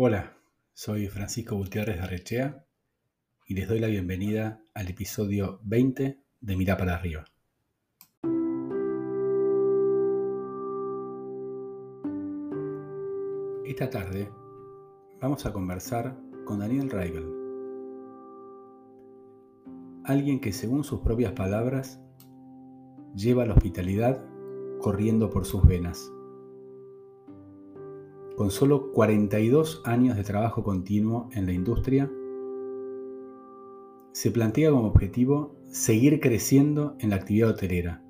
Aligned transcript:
Hola, 0.00 0.36
soy 0.74 1.08
Francisco 1.08 1.56
Gutiérrez 1.56 1.96
de 1.96 2.02
Arrechea 2.02 2.64
y 3.48 3.54
les 3.54 3.66
doy 3.66 3.80
la 3.80 3.88
bienvenida 3.88 4.62
al 4.72 4.86
episodio 4.86 5.58
20 5.64 6.22
de 6.40 6.56
Mirá 6.56 6.76
para 6.76 6.94
arriba. 6.94 7.24
Esta 13.66 13.90
tarde 13.90 14.30
vamos 15.20 15.44
a 15.46 15.52
conversar 15.52 16.16
con 16.44 16.60
Daniel 16.60 16.90
Reigel, 16.90 17.26
alguien 20.04 20.40
que 20.40 20.52
según 20.52 20.84
sus 20.84 21.00
propias 21.00 21.32
palabras 21.32 22.00
lleva 23.16 23.46
la 23.46 23.54
hospitalidad 23.54 24.24
corriendo 24.80 25.28
por 25.28 25.44
sus 25.44 25.66
venas. 25.66 26.08
Con 28.38 28.52
solo 28.52 28.92
42 28.92 29.82
años 29.84 30.16
de 30.16 30.22
trabajo 30.22 30.62
continuo 30.62 31.28
en 31.32 31.46
la 31.46 31.52
industria, 31.52 32.08
se 34.12 34.30
plantea 34.30 34.70
como 34.70 34.86
objetivo 34.86 35.56
seguir 35.66 36.20
creciendo 36.20 36.94
en 37.00 37.10
la 37.10 37.16
actividad 37.16 37.48
hotelera, 37.48 38.00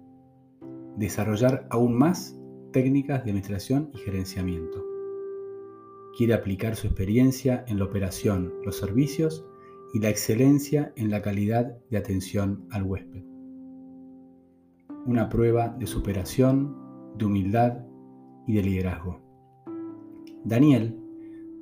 desarrollar 0.98 1.66
aún 1.70 1.96
más 1.96 2.38
técnicas 2.74 3.24
de 3.24 3.30
administración 3.30 3.90
y 3.94 4.00
gerenciamiento. 4.00 4.84
Quiere 6.18 6.34
aplicar 6.34 6.76
su 6.76 6.88
experiencia 6.88 7.64
en 7.66 7.78
la 7.78 7.86
operación, 7.86 8.52
los 8.66 8.76
servicios 8.76 9.46
y 9.94 10.00
la 10.00 10.10
excelencia 10.10 10.92
en 10.96 11.08
la 11.08 11.22
calidad 11.22 11.78
de 11.88 11.96
atención 11.96 12.66
al 12.70 12.82
huésped. 12.82 13.22
Una 15.06 15.30
prueba 15.30 15.70
de 15.70 15.86
superación, 15.86 16.76
de 17.16 17.24
humildad 17.24 17.78
y 18.46 18.56
de 18.56 18.62
liderazgo. 18.62 19.27
Daniel, 20.44 20.98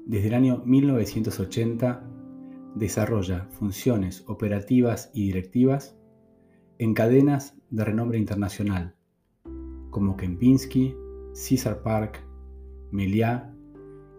desde 0.06 0.28
el 0.28 0.34
año 0.34 0.62
1980, 0.64 2.08
desarrolla 2.74 3.48
funciones 3.50 4.24
operativas 4.28 5.10
y 5.14 5.26
directivas 5.26 5.96
en 6.78 6.94
cadenas 6.94 7.56
de 7.70 7.84
renombre 7.84 8.18
internacional, 8.18 8.94
como 9.90 10.16
Kempinski, 10.16 10.94
Caesar 11.32 11.82
Park, 11.82 12.22
Meliá, 12.92 13.52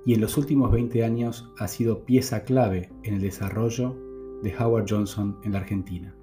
y 0.06 0.14
en 0.14 0.22
los 0.22 0.38
últimos 0.38 0.72
20 0.72 1.03
años 1.03 1.52
ha 1.59 1.68
sido 1.68 2.06
pieza 2.06 2.44
clave 2.44 2.90
en 3.03 3.16
el 3.16 3.22
desarrollo 3.22 3.96
de 4.42 4.56
Howard 4.58 4.86
Johnson 4.90 5.38
en 5.44 5.53
la 5.53 5.59
Argentina, 5.59 6.16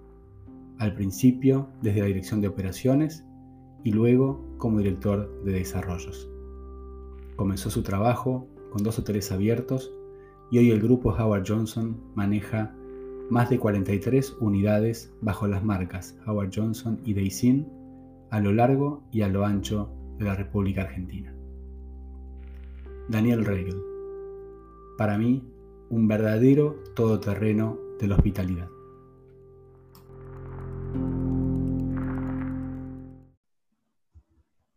al 0.78 0.95
principio 0.95 1.69
desde 1.83 2.01
la 2.01 2.06
dirección 2.06 2.41
de 2.41 2.48
operaciones 2.48 3.25
y 3.84 3.92
luego 3.92 4.56
como 4.58 4.78
director 4.78 5.42
de 5.45 5.53
desarrollos. 5.53 6.33
Comenzó 7.36 7.70
su 7.70 7.82
trabajo 7.82 8.46
con 8.70 8.82
dos 8.82 8.98
hoteles 8.98 9.32
abiertos 9.32 9.92
y 10.50 10.58
hoy 10.58 10.70
el 10.70 10.80
grupo 10.80 11.10
Howard 11.10 11.44
Johnson 11.46 12.00
maneja 12.14 12.74
más 13.30 13.50
de 13.50 13.58
43 13.58 14.36
unidades 14.40 15.12
bajo 15.20 15.46
las 15.46 15.64
marcas 15.64 16.16
Howard 16.27 16.50
Johnson 16.55 17.00
y 17.05 17.14
Daisin 17.14 17.66
a 18.30 18.40
lo 18.40 18.52
largo 18.52 19.02
y 19.10 19.22
a 19.22 19.28
lo 19.28 19.44
ancho 19.44 19.90
de 20.18 20.27
la 20.27 20.34
República 20.34 20.82
Argentina. 20.82 21.34
Daniel 23.08 23.44
Reigel, 23.44 23.82
para 24.96 25.18
mí 25.18 25.42
un 25.90 26.08
verdadero 26.08 26.82
todoterreno 26.94 27.78
de 28.00 28.08
la 28.08 28.16
hospitalidad. 28.16 28.68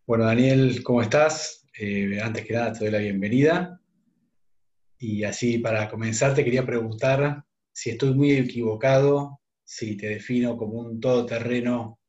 Bueno, 0.07 0.25
Daniel, 0.25 0.83
¿cómo 0.83 1.01
estás? 1.01 1.66
Eh, 1.79 2.19
antes 2.21 2.43
que 2.43 2.53
nada 2.53 2.73
te 2.73 2.79
doy 2.79 2.91
la 2.91 2.97
bienvenida. 2.97 3.79
Y 4.97 5.23
así 5.23 5.59
para 5.59 5.87
comenzar 5.87 6.33
te 6.33 6.43
quería 6.43 6.65
preguntar 6.65 7.43
si 7.71 7.91
estoy 7.91 8.15
muy 8.15 8.31
equivocado, 8.31 9.41
si 9.63 9.95
te 9.95 10.07
defino 10.07 10.57
como 10.57 10.79
un 10.79 10.99
todoterreno 10.99 11.99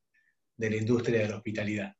de 0.57 0.71
la 0.71 0.77
industria 0.77 1.21
de 1.21 1.29
la 1.29 1.37
hospitalidad. 1.37 1.95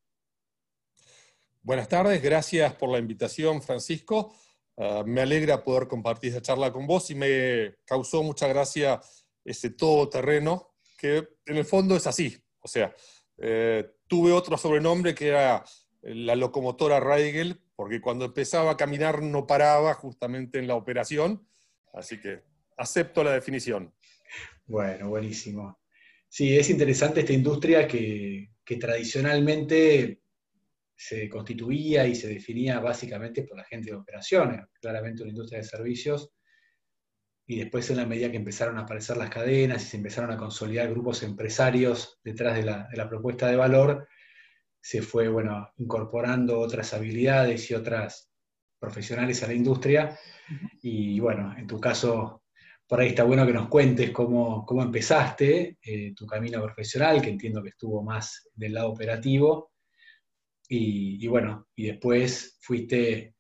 Buenas 1.61 1.89
tardes, 1.89 2.23
gracias 2.23 2.73
por 2.75 2.91
la 2.91 2.99
invitación, 2.99 3.61
Francisco. 3.61 4.35
Ah, 4.79 5.03
me 5.05 5.21
alegra 5.21 5.63
poder 5.63 5.89
compartir 5.89 6.31
esta 6.31 6.41
charla 6.41 6.73
con 6.73 6.87
vos 6.87 7.11
y 7.11 7.15
me 7.15 7.75
causó 7.85 8.23
mucha 8.23 8.49
gracia 8.49 8.99
ese 9.45 9.71
todoterreno, 9.71 10.75
que 10.97 11.29
en 11.45 11.57
el 11.59 11.67
fondo 11.67 11.97
es 11.97 12.07
así. 12.07 12.35
O 12.61 12.69
sea, 12.69 12.95
eh, 13.37 13.97
tuve 14.07 14.33
otro 14.33 14.57
sobrenombre 14.57 15.15
que 15.15 15.29
era 15.29 15.63
la 16.03 16.37
locomotora 16.37 17.01
Reigel, 17.01 17.61
porque 17.77 18.01
cuando 18.01 18.27
empezaba 18.27 18.73
a 18.73 18.77
caminar 18.77 19.23
no 19.23 19.47
paraba 19.47 19.95
justamente 19.95 20.59
en 20.59 20.67
la 20.67 20.75
operación, 20.75 21.47
así 21.93 22.21
que 22.21 22.43
acepto 22.77 23.25
la 23.25 23.33
definición. 23.33 23.95
Bueno, 24.67 25.09
buenísimo. 25.09 25.81
Sí, 26.29 26.57
es 26.57 26.69
interesante 26.71 27.21
esta 27.21 27.33
industria 27.33 27.89
que, 27.89 28.51
tradicionalmente 28.79 30.21
se 30.95 31.27
constituía 31.29 32.07
y 32.07 32.15
se 32.15 32.29
definía 32.29 32.81
básicamente 32.81 33.45
por 33.45 33.57
la 33.57 33.65
gente 33.65 33.91
de 33.91 33.97
operaciones, 33.97 34.67
claramente 34.79 35.23
una 35.23 35.31
industria 35.31 35.61
de 35.61 35.65
servicios, 35.65 36.31
y 37.47 37.57
después 37.57 37.89
en 37.89 37.97
la 37.97 38.05
medida 38.05 38.31
que 38.31 38.37
empezaron 38.37 38.77
a 38.77 38.83
aparecer 38.83 39.17
las 39.17 39.31
cadenas 39.31 39.83
y 39.83 39.87
se 39.87 39.97
empezaron 39.97 40.31
a 40.31 40.37
consolidar 40.37 40.91
grupos 40.91 41.23
empresarios 41.23 42.21
detrás 42.23 42.57
de 42.57 42.65
la, 42.65 42.89
de 42.91 42.97
la 42.99 43.09
propuesta 43.09 43.47
de 43.49 43.57
valor, 43.57 44.07
se 44.81 45.03
fue, 45.03 45.29
bueno, 45.29 45.71
incorporando 45.77 46.59
otras 46.59 46.95
habilidades 46.95 47.71
y 47.71 47.75
otras 47.75 48.31
profesionales 48.79 49.43
a 49.43 49.49
la 49.49 49.55
industria. 49.55 50.19
Y 50.83 51.21
bueno, 51.21 51.55
en 51.57 51.67
tu 51.67 51.81
caso, 51.81 52.45
por 52.87 53.01
ahí 53.01 53.09
está 53.09 53.25
bueno 53.25 53.47
que 53.47 53.53
nos 53.53 53.69
cuentes 53.69 54.11
cómo, 54.11 54.67
empezaste 54.83 55.79
eh, 55.83 56.15
tu 56.15 56.27
camino 56.27 56.63
profesional, 56.63 57.21
que 57.21 57.31
entiendo 57.31 57.63
que 57.63 57.71
estuvo 57.71 58.03
más 58.03 58.49
del 58.55 58.75
lado 58.75 58.91
operativo. 58.91 59.73
Y, 60.71 61.27
bueno, 61.29 61.69
y 61.75 61.87
después 61.87 62.59
fuiste 62.61 63.35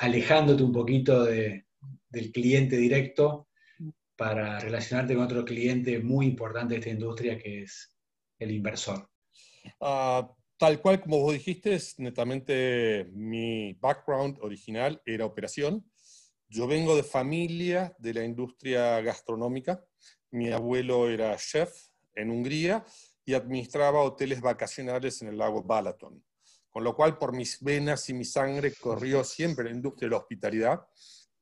alejándote 0.00 0.62
un 0.62 0.72
poquito 0.72 1.24
del 1.24 2.32
cliente 2.32 2.76
directo 2.76 3.48
para 4.16 4.58
relacionarte 4.60 5.14
con 5.14 5.24
otro 5.24 5.44
cliente 5.44 5.98
muy 6.00 6.26
importante 6.26 6.74
de 6.74 6.80
esta 6.80 6.90
industria 6.90 7.38
que 7.38 7.62
es 7.62 7.96
el 8.38 8.50
inversor. 8.50 9.08
Ah, 9.80 10.28
Tal 10.56 10.80
cual 10.80 11.00
como 11.00 11.18
vos 11.18 11.32
dijiste, 11.32 11.76
netamente 11.98 13.10
mi 13.12 13.72
background 13.74 14.38
original 14.40 15.02
era 15.04 15.26
operación. 15.26 15.84
Yo 16.48 16.68
vengo 16.68 16.94
de 16.94 17.02
familia 17.02 17.94
de 17.98 18.14
la 18.14 18.24
industria 18.24 19.00
gastronómica. 19.00 19.84
Mi 20.30 20.52
abuelo 20.52 21.10
era 21.10 21.36
chef 21.36 21.74
en 22.14 22.30
Hungría 22.30 22.84
y 23.24 23.34
administraba 23.34 24.02
hoteles 24.02 24.40
vacacionales 24.40 25.22
en 25.22 25.28
el 25.28 25.38
lago 25.38 25.62
Balaton. 25.62 26.22
Con 26.70 26.84
lo 26.84 26.94
cual, 26.94 27.18
por 27.18 27.32
mis 27.32 27.60
venas 27.60 28.08
y 28.08 28.14
mi 28.14 28.24
sangre 28.24 28.72
corrió 28.74 29.24
siempre 29.24 29.64
la 29.64 29.70
industria 29.70 30.06
de 30.06 30.10
la 30.12 30.18
hospitalidad. 30.18 30.86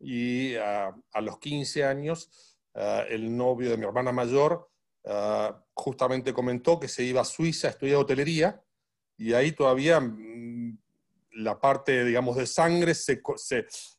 Y 0.00 0.54
ah, 0.56 0.94
a 1.12 1.20
los 1.20 1.38
15 1.38 1.84
años, 1.84 2.58
ah, 2.74 3.04
el 3.08 3.36
novio 3.36 3.70
de 3.70 3.76
mi 3.76 3.84
hermana 3.84 4.12
mayor 4.12 4.70
ah, 5.04 5.62
justamente 5.74 6.32
comentó 6.32 6.80
que 6.80 6.88
se 6.88 7.04
iba 7.04 7.20
a 7.20 7.26
Suiza 7.26 7.68
a 7.68 7.70
estudiar 7.72 7.96
hotelería 7.96 8.62
y 9.22 9.34
ahí 9.34 9.52
todavía 9.52 10.00
mm, 10.00 10.78
la 11.34 11.60
parte, 11.60 12.04
digamos, 12.04 12.36
de 12.36 12.46
sangre 12.46 12.94
se, 12.94 13.22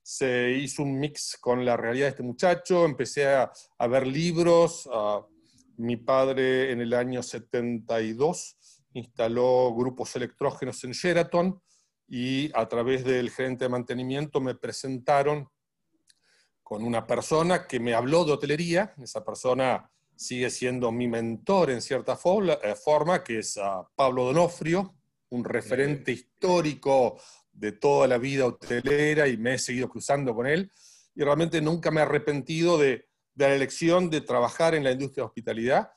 se, 0.03 0.51
hizo 0.51 0.83
un 0.83 0.99
mix 0.99 1.37
con 1.39 1.65
la 1.65 1.77
realidad 1.77 2.07
de 2.07 2.09
este 2.11 2.23
muchacho, 2.23 2.85
empecé 2.85 3.27
a, 3.27 3.51
ver 3.89 4.05
libros, 4.05 4.87
mi 5.77 5.97
padre 5.97 6.71
en 6.71 6.81
el 6.81 6.93
año 6.93 7.23
72 7.23 8.57
instaló 8.93 9.73
grupos 9.73 10.15
electrógenos 10.15 10.83
en 10.83 10.91
Sheraton 10.91 11.61
y 12.07 12.51
a 12.53 12.67
través 12.67 13.03
del 13.03 13.31
gerente 13.31 13.65
de 13.65 13.69
mantenimiento 13.69 14.39
me 14.39 14.53
presentaron 14.53 15.49
con 16.61 16.83
una 16.83 17.07
persona 17.07 17.65
que 17.65 17.79
me 17.79 17.95
habló 17.95 18.23
de 18.23 18.33
hotelería, 18.33 18.93
esa 19.01 19.23
persona 19.23 19.89
sigue 20.15 20.49
siendo 20.49 20.91
mi 20.91 21.07
mentor 21.07 21.71
en 21.71 21.81
cierta 21.81 22.13
eh, 22.13 22.75
forma, 22.75 23.23
que 23.23 23.39
es 23.39 23.59
Pablo 23.95 24.25
Donofrio, 24.25 24.93
un 25.33 25.43
referente 25.43 26.11
histórico 26.11 27.19
de 27.51 27.71
toda 27.71 28.07
la 28.07 28.19
vida 28.19 28.45
hotelera 28.45 29.27
y 29.27 29.35
me 29.35 29.55
he 29.55 29.59
seguido 29.59 29.89
cruzando 29.89 30.35
con 30.35 30.45
él. 30.45 30.71
Y 31.15 31.23
realmente 31.23 31.59
nunca 31.59 31.89
me 31.89 32.01
he 32.01 32.03
arrepentido 32.03 32.77
de, 32.77 33.07
la 33.35 33.53
elección 33.53 34.11
de 34.11 34.21
trabajar 34.21 34.75
en 34.75 34.83
la 34.83 34.91
industria 34.91 35.23
de 35.23 35.27
hospitalidad. 35.27 35.91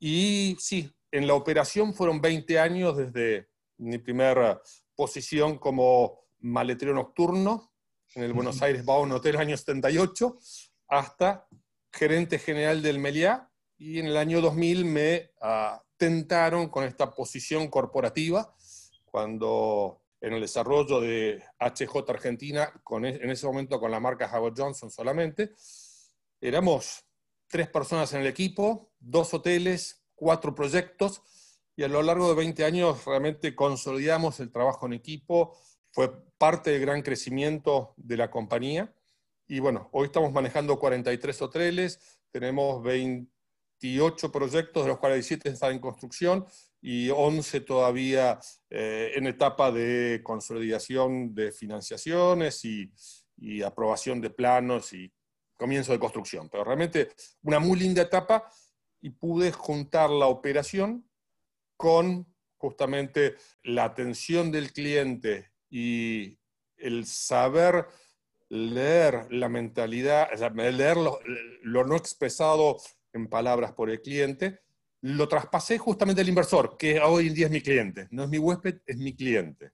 Y 0.00 0.56
sí, 0.58 0.90
en 1.12 1.28
la 1.28 1.34
operación 1.34 1.94
fueron 1.94 2.20
20 2.20 2.58
años 2.58 2.96
desde 2.96 3.48
mi 3.78 3.98
primera 3.98 4.60
posición 4.96 5.56
como 5.58 6.18
maletero 6.40 6.92
nocturno 6.92 7.72
en 8.14 8.24
el 8.24 8.32
Buenos 8.32 8.60
Aires 8.60 8.84
Bauen 8.84 9.12
Hotel 9.12 9.36
año 9.36 9.56
78 9.56 10.36
hasta 10.88 11.46
gerente 11.92 12.40
general 12.40 12.82
del 12.82 12.98
Meliá 12.98 13.52
y 13.78 14.00
en 14.00 14.06
el 14.06 14.16
año 14.16 14.40
2000 14.40 14.84
me 14.84 15.30
tentaron 15.96 16.68
con 16.68 16.82
esta 16.82 17.14
posición 17.14 17.68
corporativa 17.68 18.52
cuando 19.10 20.02
en 20.20 20.34
el 20.34 20.40
desarrollo 20.40 21.00
de 21.00 21.42
HJ 21.58 22.08
Argentina, 22.08 22.72
con, 22.84 23.04
e, 23.04 23.16
en 23.16 23.30
ese 23.30 23.46
momento 23.46 23.80
con 23.80 23.90
la 23.90 24.00
marca 24.00 24.30
Howard 24.32 24.54
Johnson 24.56 24.90
solamente. 24.90 25.54
Éramos 26.40 27.04
tres 27.48 27.68
personas 27.68 28.12
en 28.12 28.20
el 28.20 28.26
equipo, 28.26 28.92
dos 28.98 29.32
hoteles, 29.34 30.04
cuatro 30.14 30.54
proyectos, 30.54 31.22
y 31.74 31.82
a 31.82 31.88
lo 31.88 32.02
largo 32.02 32.28
de 32.28 32.34
20 32.34 32.64
años 32.64 33.04
realmente 33.06 33.54
consolidamos 33.54 34.38
el 34.40 34.52
trabajo 34.52 34.86
en 34.86 34.92
equipo, 34.92 35.56
fue 35.92 36.10
parte 36.36 36.70
del 36.70 36.82
gran 36.82 37.02
crecimiento 37.02 37.94
de 37.96 38.16
la 38.16 38.30
compañía. 38.30 38.94
Y 39.46 39.58
bueno, 39.58 39.88
hoy 39.92 40.06
estamos 40.06 40.32
manejando 40.32 40.78
43 40.78 41.42
hoteles, 41.42 42.20
tenemos 42.30 42.82
28 42.82 44.30
proyectos, 44.30 44.84
de 44.84 44.88
los 44.90 44.98
cuales 44.98 45.16
17 45.26 45.48
están 45.48 45.72
en 45.72 45.80
construcción 45.80 46.46
y 46.82 47.10
11 47.10 47.60
todavía 47.60 48.38
eh, 48.70 49.12
en 49.14 49.26
etapa 49.26 49.70
de 49.70 50.20
consolidación 50.22 51.34
de 51.34 51.52
financiaciones 51.52 52.64
y, 52.64 52.90
y, 53.36 53.62
aprobación 53.62 54.20
de 54.20 54.30
planos 54.30 54.92
y 54.92 55.12
comienzo 55.56 55.92
de 55.92 55.98
construcción. 55.98 56.48
Pero 56.48 56.64
realmente 56.64 57.10
una 57.42 57.58
muy 57.58 57.78
linda 57.78 58.02
etapa 58.02 58.50
y 59.00 59.10
pude 59.10 59.52
juntar 59.52 60.10
la 60.10 60.26
operación 60.26 61.08
con 61.76 62.26
justamente 62.56 63.36
la 63.62 63.84
atención 63.84 64.50
del 64.50 64.72
cliente 64.72 65.50
y 65.70 66.38
el 66.76 67.06
saber 67.06 67.86
leer 68.50 69.26
la 69.30 69.48
mentalidad, 69.48 70.28
leer 70.54 70.96
lo, 70.96 71.20
lo, 71.62 71.84
no 71.86 71.96
expresado 71.96 72.78
en 73.12 73.28
palabras 73.28 73.72
por 73.72 73.90
el 73.90 74.02
cliente, 74.02 74.60
lo 75.02 75.28
traspasé 75.28 75.78
justamente 75.78 76.20
al 76.20 76.28
inversor, 76.28 76.76
que 76.76 77.00
hoy 77.00 77.28
en 77.28 77.34
día 77.34 77.46
es 77.46 77.52
mi 77.52 77.60
cliente. 77.60 78.08
No 78.10 78.24
es 78.24 78.28
mi 78.28 78.38
huésped, 78.38 78.80
es 78.86 78.96
mi 78.98 79.14
cliente. 79.14 79.72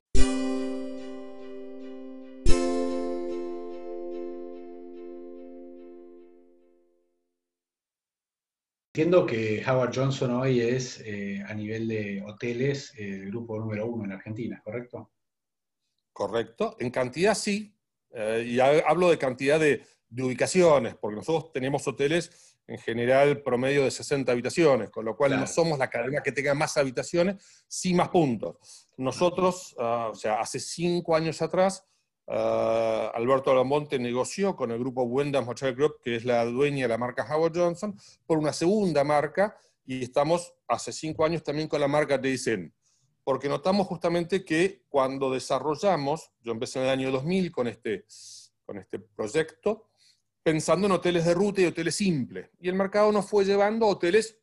Entiendo 8.94 9.26
que 9.26 9.62
Howard 9.66 9.94
Johnson 9.94 10.30
hoy 10.30 10.60
es, 10.60 11.02
eh, 11.04 11.44
a 11.46 11.52
nivel 11.52 11.86
de 11.86 12.22
hoteles, 12.26 12.94
el 12.96 13.26
grupo 13.26 13.58
número 13.58 13.86
uno 13.86 14.04
en 14.04 14.12
Argentina, 14.12 14.58
¿correcto? 14.64 15.10
Correcto. 16.14 16.76
En 16.80 16.90
cantidad 16.90 17.34
sí. 17.34 17.76
Eh, 18.14 18.44
y 18.46 18.58
hablo 18.58 19.10
de 19.10 19.18
cantidad 19.18 19.60
de, 19.60 19.82
de, 20.08 20.22
ubicaciones, 20.22 20.94
porque 20.94 21.16
nosotros 21.16 21.52
tenemos 21.52 21.86
hoteles 21.86 22.45
en 22.68 22.78
general 22.78 23.42
promedio 23.42 23.84
de 23.84 23.90
60 23.90 24.30
habitaciones, 24.32 24.90
con 24.90 25.04
lo 25.04 25.16
cual 25.16 25.30
claro. 25.30 25.42
no 25.42 25.46
somos 25.46 25.78
la 25.78 25.88
cadena 25.88 26.22
que 26.22 26.32
tenga 26.32 26.54
más 26.54 26.76
habitaciones, 26.76 27.36
sí 27.68 27.94
más 27.94 28.08
puntos. 28.08 28.88
Nosotros, 28.96 29.74
uh, 29.78 30.10
o 30.10 30.14
sea, 30.14 30.40
hace 30.40 30.58
cinco 30.58 31.14
años 31.14 31.42
atrás, 31.42 31.86
Uh, 32.28 33.14
Alberto 33.14 33.54
Lamonte 33.54 34.00
negoció 34.00 34.56
con 34.56 34.72
el 34.72 34.80
grupo 34.80 35.04
Wyndham 35.04 35.48
Hotel 35.48 35.76
Group, 35.76 36.00
que 36.02 36.16
es 36.16 36.24
la 36.24 36.44
dueña 36.44 36.82
de 36.82 36.88
la 36.88 36.98
marca 36.98 37.24
Howard 37.24 37.56
Johnson, 37.56 37.96
por 38.26 38.38
una 38.38 38.52
segunda 38.52 39.04
marca 39.04 39.56
y 39.84 40.02
estamos 40.02 40.52
hace 40.66 40.92
cinco 40.92 41.24
años 41.24 41.44
también 41.44 41.68
con 41.68 41.80
la 41.80 41.86
marca 41.86 42.18
Deisen. 42.18 42.74
Porque 43.22 43.48
notamos 43.48 43.86
justamente 43.86 44.44
que 44.44 44.82
cuando 44.88 45.30
desarrollamos, 45.30 46.32
yo 46.40 46.50
empecé 46.50 46.80
en 46.80 46.86
el 46.86 46.90
año 46.90 47.12
2000 47.12 47.52
con 47.52 47.68
este, 47.68 48.04
con 48.64 48.78
este 48.78 48.98
proyecto, 48.98 49.84
pensando 50.46 50.86
en 50.86 50.92
hoteles 50.92 51.24
de 51.24 51.34
ruta 51.34 51.60
y 51.60 51.64
hoteles 51.64 51.96
simples. 51.96 52.48
Y 52.60 52.68
el 52.68 52.76
mercado 52.76 53.10
nos 53.10 53.28
fue 53.28 53.44
llevando 53.44 53.84
a 53.84 53.88
hoteles 53.88 54.38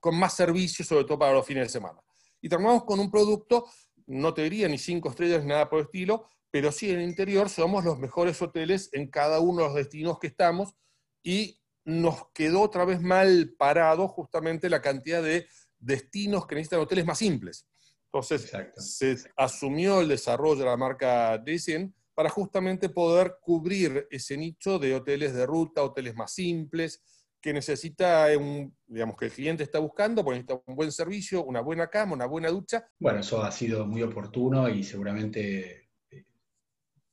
con 0.00 0.18
más 0.18 0.34
servicios, 0.34 0.88
sobre 0.88 1.04
todo 1.04 1.16
para 1.16 1.32
los 1.32 1.46
fines 1.46 1.62
de 1.62 1.68
semana. 1.68 2.00
Y 2.40 2.48
terminamos 2.48 2.82
con 2.82 2.98
un 2.98 3.08
producto, 3.08 3.66
no 4.08 4.34
te 4.34 4.42
diría 4.42 4.66
ni 4.66 4.78
cinco 4.78 5.10
estrellas 5.10 5.42
ni 5.42 5.50
nada 5.50 5.70
por 5.70 5.78
el 5.78 5.84
estilo, 5.84 6.26
pero 6.50 6.72
sí 6.72 6.90
en 6.90 6.98
el 6.98 7.08
interior 7.08 7.48
somos 7.48 7.84
los 7.84 8.00
mejores 8.00 8.42
hoteles 8.42 8.90
en 8.92 9.06
cada 9.12 9.38
uno 9.38 9.62
de 9.62 9.68
los 9.68 9.76
destinos 9.76 10.18
que 10.18 10.26
estamos 10.26 10.74
y 11.22 11.60
nos 11.84 12.32
quedó 12.34 12.60
otra 12.62 12.84
vez 12.84 13.00
mal 13.00 13.54
parado 13.56 14.08
justamente 14.08 14.68
la 14.68 14.82
cantidad 14.82 15.22
de 15.22 15.46
destinos 15.78 16.48
que 16.48 16.56
necesitan 16.56 16.80
hoteles 16.80 17.06
más 17.06 17.18
simples. 17.18 17.64
Entonces 18.06 18.42
Exacto. 18.42 18.80
se 18.80 19.16
asumió 19.36 20.00
el 20.00 20.08
desarrollo 20.08 20.58
de 20.58 20.66
la 20.66 20.76
marca 20.76 21.38
Dicen 21.38 21.94
para 22.18 22.30
justamente 22.30 22.88
poder 22.88 23.36
cubrir 23.40 24.08
ese 24.10 24.36
nicho 24.36 24.80
de 24.80 24.92
hoteles 24.92 25.34
de 25.34 25.46
ruta, 25.46 25.84
hoteles 25.84 26.16
más 26.16 26.32
simples, 26.34 27.00
que 27.40 27.52
necesita 27.52 28.26
un, 28.36 28.76
digamos, 28.88 29.16
que 29.16 29.26
el 29.26 29.30
cliente 29.30 29.62
está 29.62 29.78
buscando, 29.78 30.24
porque 30.24 30.40
necesita 30.40 30.60
un 30.66 30.74
buen 30.74 30.90
servicio, 30.90 31.44
una 31.44 31.60
buena 31.60 31.86
cama, 31.86 32.14
una 32.14 32.26
buena 32.26 32.48
ducha. 32.48 32.88
Bueno, 32.98 33.20
eso 33.20 33.40
ha 33.44 33.52
sido 33.52 33.86
muy 33.86 34.02
oportuno 34.02 34.68
y 34.68 34.82
seguramente 34.82 35.90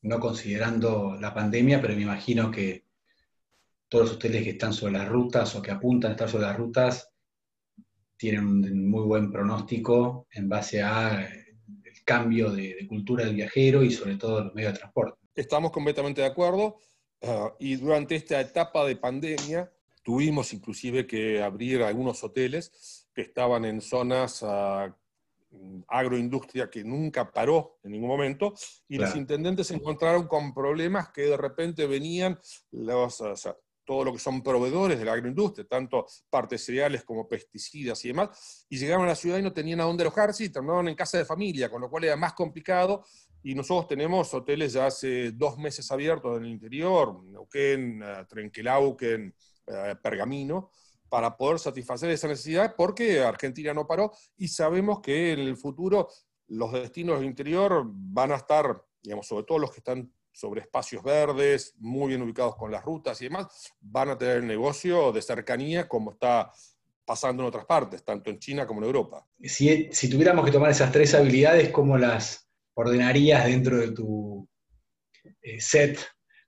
no 0.01 0.19
considerando 0.19 1.15
la 1.21 1.35
pandemia, 1.35 1.79
pero 1.79 1.95
me 1.95 2.01
imagino 2.01 2.49
que 2.49 2.87
todos 3.87 4.05
los 4.05 4.15
hoteles 4.15 4.41
que 4.43 4.49
están 4.49 4.73
sobre 4.73 4.93
las 4.93 5.07
rutas 5.07 5.53
o 5.53 5.61
que 5.61 5.69
apuntan 5.69 6.09
a 6.09 6.13
estar 6.15 6.29
sobre 6.29 6.47
las 6.47 6.57
rutas 6.57 7.11
tienen 8.17 8.47
un 8.47 8.89
muy 8.89 9.03
buen 9.03 9.31
pronóstico 9.31 10.25
en 10.31 10.49
base 10.49 10.81
a 10.81 11.21
eh, 11.21 11.44
cambio 12.05 12.51
de, 12.51 12.75
de 12.75 12.87
cultura 12.87 13.25
del 13.25 13.35
viajero 13.35 13.83
y 13.83 13.91
sobre 13.91 14.15
todo 14.15 14.43
los 14.43 14.53
medios 14.53 14.73
de 14.73 14.79
transporte. 14.79 15.19
Estamos 15.35 15.71
completamente 15.71 16.21
de 16.21 16.27
acuerdo 16.27 16.77
uh, 17.21 17.49
y 17.59 17.75
durante 17.75 18.15
esta 18.15 18.39
etapa 18.39 18.85
de 18.85 18.95
pandemia 18.95 19.71
tuvimos 20.03 20.53
inclusive 20.53 21.05
que 21.05 21.41
abrir 21.41 21.81
algunos 21.81 22.23
hoteles 22.23 23.07
que 23.13 23.23
estaban 23.23 23.65
en 23.65 23.81
zonas 23.81 24.43
uh, 24.43 24.93
agroindustria 25.87 26.69
que 26.69 26.83
nunca 26.83 27.31
paró 27.31 27.79
en 27.83 27.93
ningún 27.93 28.09
momento, 28.09 28.53
y 28.87 28.97
claro. 28.97 29.09
los 29.09 29.17
intendentes 29.17 29.67
se 29.67 29.75
encontraron 29.75 30.27
con 30.27 30.53
problemas 30.53 31.09
que 31.09 31.23
de 31.23 31.37
repente 31.37 31.87
venían 31.87 32.37
los, 32.71 33.21
o 33.21 33.35
sea, 33.35 33.55
todo 33.85 34.03
lo 34.03 34.13
que 34.13 34.19
son 34.19 34.41
proveedores 34.41 34.99
de 34.99 35.05
la 35.05 35.13
agroindustria, 35.13 35.65
tanto 35.67 36.05
partes 36.29 36.65
cereales 36.65 37.03
como 37.03 37.27
pesticidas 37.27 38.03
y 38.03 38.09
demás, 38.09 38.65
y 38.69 38.77
llegaron 38.77 39.05
a 39.05 39.09
la 39.09 39.15
ciudad 39.15 39.37
y 39.37 39.43
no 39.43 39.53
tenían 39.53 39.79
a 39.81 39.83
dónde 39.83 40.03
alojarse 40.03 40.43
y 40.43 40.49
terminaron 40.49 40.89
en 40.89 40.95
casa 40.95 41.17
de 41.17 41.25
familia, 41.25 41.69
con 41.69 41.81
lo 41.81 41.89
cual 41.89 42.03
era 42.03 42.15
más 42.15 42.33
complicado. 42.33 43.05
Y 43.43 43.53
nosotros 43.53 43.87
tenemos 43.87 44.33
hoteles 44.33 44.73
ya 44.73 44.87
hace 44.87 45.31
dos 45.31 45.57
meses 45.57 45.89
abiertos 45.91 46.37
en 46.37 46.45
el 46.45 46.51
interior, 46.51 47.23
Neuquén, 47.23 48.01
uh, 48.01 48.25
Trenquelauquen, 48.25 49.33
uh, 49.67 50.01
Pergamino, 50.01 50.71
para 51.07 51.38
poder 51.38 51.59
satisfacer 51.59 52.09
esa 52.09 52.27
necesidad, 52.27 52.75
porque 52.75 53.21
Argentina 53.21 53.73
no 53.73 53.85
paró 53.85 54.11
y 54.35 54.47
sabemos 54.47 54.99
que 54.99 55.33
en 55.33 55.39
el 55.39 55.55
futuro 55.55 56.09
los 56.47 56.71
destinos 56.71 57.19
del 57.19 57.27
interior 57.27 57.83
van 57.85 58.31
a 58.31 58.35
estar, 58.35 58.83
digamos, 59.01 59.27
sobre 59.27 59.45
todo 59.45 59.59
los 59.59 59.71
que 59.71 59.77
están 59.77 60.11
sobre 60.35 60.61
espacios 60.61 61.01
verdes, 61.01 61.73
muy 61.77 62.09
bien 62.09 62.21
ubicados 62.21 62.57
con 62.57 62.69
las 62.69 62.83
rutas 62.83 63.21
y 63.21 63.25
demás, 63.25 63.73
van 63.79 64.09
a 64.09 64.17
tener 64.17 64.43
negocio 64.43 65.13
de 65.13 65.21
cercanía 65.21 65.88
como 65.88 66.12
está 66.12 66.51
pasando 67.05 67.41
en 67.43 67.48
otras 67.48 67.65
partes, 67.65 68.03
tanto 68.03 68.29
en 68.29 68.39
China 68.39 68.67
como 68.67 68.81
en 68.81 68.88
Europa. 68.88 69.25
Si, 69.41 69.89
si 69.93 70.10
tuviéramos 70.10 70.43
que 70.43 70.51
tomar 70.51 70.71
esas 70.71 70.91
tres 70.91 71.15
habilidades, 71.15 71.69
¿cómo 71.69 71.98
las 71.98 72.50
ordenarías 72.74 73.45
dentro 73.45 73.77
de 73.77 73.91
tu 73.91 74.45
eh, 75.41 75.62
set 75.62 76.00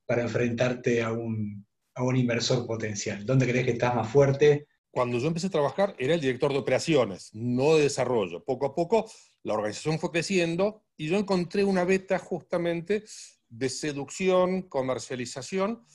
para 0.05 0.23
enfrentarte 0.23 1.01
a 1.01 1.13
un, 1.13 1.65
a 1.95 2.03
un 2.03 2.17
inversor 2.17 2.67
potencial? 2.67 3.25
¿Dónde 3.25 3.47
crees 3.47 3.63
que 3.63 3.71
estás 3.71 3.95
más 3.95 4.09
fuerte? 4.09 4.67
Cuando 4.91 5.17
yo 5.17 5.27
empecé 5.27 5.47
a 5.47 5.51
trabajar 5.51 5.95
era 5.97 6.13
el 6.13 6.19
director 6.19 6.51
de 6.51 6.59
operaciones, 6.59 7.29
no 7.33 7.75
de 7.75 7.83
desarrollo. 7.83 8.43
Poco 8.43 8.65
a 8.65 8.75
poco 8.75 9.09
la 9.43 9.53
organización 9.53 9.97
fue 9.97 10.11
creciendo 10.11 10.83
y 10.97 11.07
yo 11.07 11.17
encontré 11.17 11.63
una 11.63 11.85
beta 11.85 12.19
justamente 12.19 13.05
de 13.49 13.69
seducción, 13.69 14.63
comercialización 14.63 15.85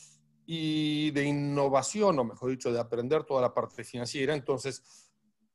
y 0.47 1.11
de 1.13 1.25
innovación, 1.25 2.19
o 2.19 2.25
mejor 2.25 2.51
dicho, 2.51 2.73
de 2.73 2.81
aprender 2.81 3.25
toda 3.25 3.43
la 3.43 3.55
parte 3.55 3.85
financiera. 3.85 4.35
Entonces 4.35 5.11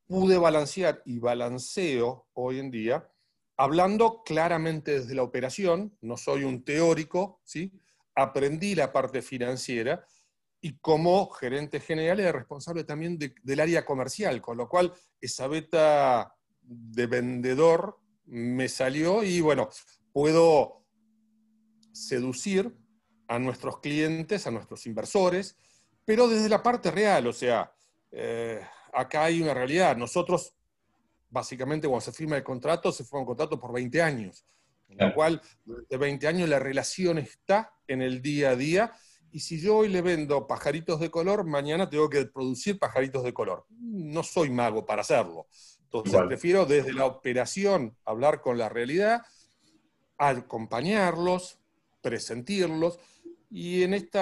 pude 0.08 0.38
balancear 0.38 1.02
y 1.06 1.20
balanceo 1.20 2.28
hoy 2.34 2.60
en 2.60 2.72
día, 2.72 3.12
hablando 3.58 4.24
claramente 4.24 5.00
desde 5.00 5.16
la 5.16 5.24
operación, 5.24 5.98
no 6.02 6.16
soy 6.16 6.44
un 6.44 6.64
teórico, 6.64 7.42
¿sí? 7.44 7.74
aprendí 8.16 8.74
la 8.74 8.92
parte 8.92 9.22
financiera 9.22 10.06
y 10.62 10.78
como 10.80 11.30
gerente 11.30 11.80
general 11.80 12.20
era 12.20 12.32
responsable 12.32 12.84
también 12.84 13.18
de, 13.18 13.36
del 13.44 13.60
área 13.60 13.86
comercial, 13.86 14.42
con 14.42 14.58
lo 14.58 14.68
cual 14.68 14.94
esa 15.22 15.48
beta 15.48 16.34
de 16.62 17.06
vendedor 17.08 18.00
me 18.26 18.68
salió 18.68 19.24
y 19.24 19.42
bueno, 19.42 19.70
puedo 20.12 20.87
seducir 21.98 22.74
a 23.28 23.40
nuestros 23.40 23.80
clientes, 23.80 24.48
a 24.48 24.52
nuestros 24.52 24.86
inversores, 24.86 25.58
pero 26.06 26.28
desde 26.28 26.50
la 26.50 26.64
parte 26.64 26.92
real, 26.92 27.28
o 27.28 27.34
sea, 27.34 27.72
eh, 28.12 28.62
acá 28.94 29.26
hay 29.26 29.42
una 29.42 29.54
realidad. 29.54 29.98
Nosotros, 29.98 30.54
básicamente, 31.30 31.88
cuando 31.88 32.06
se 32.06 32.14
firma 32.14 32.38
el 32.38 32.44
contrato, 32.44 32.92
se 32.92 33.04
firma 33.04 33.20
un 33.20 33.26
contrato 33.26 33.60
por 33.60 33.74
20 33.74 34.02
años, 34.02 34.46
con 34.88 34.98
lo 34.98 35.14
cual, 35.14 35.42
de 35.66 35.98
20 35.98 36.28
años 36.28 36.48
la 36.48 36.60
relación 36.60 37.18
está 37.18 37.74
en 37.88 38.02
el 38.02 38.22
día 38.22 38.52
a 38.52 38.56
día 38.56 38.94
y 39.32 39.42
si 39.42 39.60
yo 39.60 39.78
hoy 39.78 39.90
le 39.90 40.02
vendo 40.02 40.48
pajaritos 40.48 41.00
de 41.00 41.12
color, 41.12 41.44
mañana 41.44 41.90
tengo 41.90 42.10
que 42.10 42.26
producir 42.26 42.80
pajaritos 42.80 43.24
de 43.24 43.34
color. 43.34 43.66
No 43.70 44.24
soy 44.24 44.50
mago 44.50 44.86
para 44.86 45.02
hacerlo. 45.02 45.48
Entonces, 45.84 46.14
Igual. 46.14 46.28
prefiero 46.28 46.66
desde 46.66 46.94
la 46.94 47.06
operación 47.06 47.96
hablar 48.06 48.42
con 48.42 48.58
la 48.58 48.70
realidad 48.70 49.22
acompañarlos, 50.18 51.60
presentirlos, 52.08 53.00
y 53.50 53.84
en 53.84 53.94
este 53.94 54.20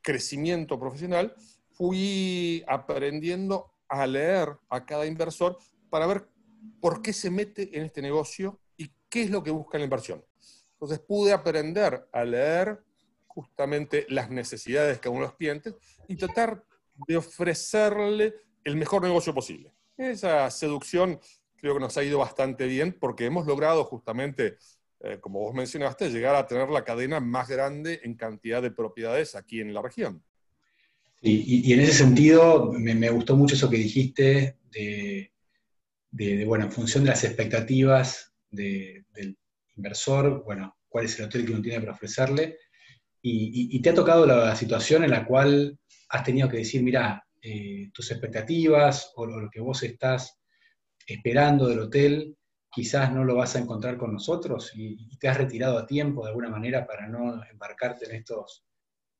crecimiento 0.00 0.78
profesional 0.78 1.34
fui 1.72 2.64
aprendiendo 2.68 3.72
a 3.88 4.06
leer 4.06 4.56
a 4.68 4.84
cada 4.84 5.06
inversor 5.06 5.58
para 5.90 6.06
ver 6.06 6.28
por 6.80 7.02
qué 7.02 7.12
se 7.12 7.30
mete 7.30 7.76
en 7.76 7.84
este 7.84 8.00
negocio 8.00 8.60
y 8.76 8.90
qué 9.08 9.22
es 9.22 9.30
lo 9.30 9.42
que 9.42 9.50
busca 9.50 9.78
la 9.78 9.84
inversión. 9.84 10.24
Entonces 10.72 11.00
pude 11.00 11.32
aprender 11.32 12.08
a 12.12 12.24
leer 12.24 12.82
justamente 13.26 14.06
las 14.08 14.30
necesidades 14.30 14.96
de 14.96 15.00
cada 15.00 15.14
uno 15.14 15.24
los 15.24 15.34
clientes 15.34 15.74
y 16.06 16.16
tratar 16.16 16.64
de 17.08 17.16
ofrecerle 17.16 18.34
el 18.62 18.76
mejor 18.76 19.02
negocio 19.02 19.34
posible. 19.34 19.72
Esa 19.96 20.50
seducción 20.50 21.18
creo 21.56 21.74
que 21.74 21.80
nos 21.80 21.96
ha 21.96 22.04
ido 22.04 22.18
bastante 22.18 22.66
bien 22.66 22.96
porque 22.98 23.24
hemos 23.24 23.46
logrado 23.46 23.84
justamente, 23.84 24.58
eh, 25.04 25.18
como 25.20 25.40
vos 25.40 25.54
mencionaste, 25.54 26.10
llegar 26.10 26.34
a 26.34 26.46
tener 26.46 26.70
la 26.70 26.82
cadena 26.82 27.20
más 27.20 27.48
grande 27.48 28.00
en 28.04 28.14
cantidad 28.14 28.62
de 28.62 28.70
propiedades 28.70 29.34
aquí 29.34 29.60
en 29.60 29.74
la 29.74 29.82
región. 29.82 30.24
Y, 31.20 31.72
en 31.72 31.80
ese 31.80 31.92
sentido, 31.92 32.70
me, 32.72 33.08
gustó 33.08 33.34
mucho 33.34 33.54
eso 33.54 33.70
que 33.70 33.78
dijiste 33.78 34.58
de, 34.70 36.44
bueno, 36.44 36.66
en 36.66 36.72
función 36.72 37.04
de 37.04 37.10
las 37.10 37.24
expectativas 37.24 38.34
del 38.50 39.38
inversor, 39.74 40.44
bueno, 40.44 40.76
cuál 40.86 41.06
es 41.06 41.18
el 41.18 41.24
hotel 41.24 41.46
que 41.46 41.52
uno 41.52 41.62
tiene 41.62 41.80
para 41.80 41.92
ofrecerle. 41.92 42.58
Y, 43.22 43.80
te 43.80 43.90
ha 43.90 43.94
tocado 43.94 44.26
la, 44.26 44.54
situación 44.54 45.04
en 45.04 45.10
la 45.10 45.24
cual 45.24 45.78
has 46.10 46.24
tenido 46.24 46.48
que 46.48 46.58
decir, 46.58 46.82
mira, 46.82 47.26
eh, 47.40 47.90
tus 47.92 48.10
expectativas 48.10 49.12
o 49.16 49.24
lo 49.24 49.50
que 49.50 49.60
vos 49.60 49.82
estás 49.82 50.38
esperando 51.06 51.66
del 51.68 51.80
hotel, 51.80 52.36
quizás 52.74 53.12
no 53.12 53.24
lo 53.24 53.36
vas 53.36 53.54
a 53.54 53.60
encontrar 53.60 53.96
con 53.96 54.12
nosotros 54.12 54.72
y, 54.74 55.16
te 55.18 55.28
has 55.28 55.38
retirado 55.38 55.78
a 55.78 55.86
tiempo 55.86 56.22
de 56.22 56.28
alguna 56.28 56.50
manera 56.50 56.86
para 56.86 57.06
no 57.06 57.42
embarcarte 57.44 58.06
en 58.06 58.16
estos 58.16 58.64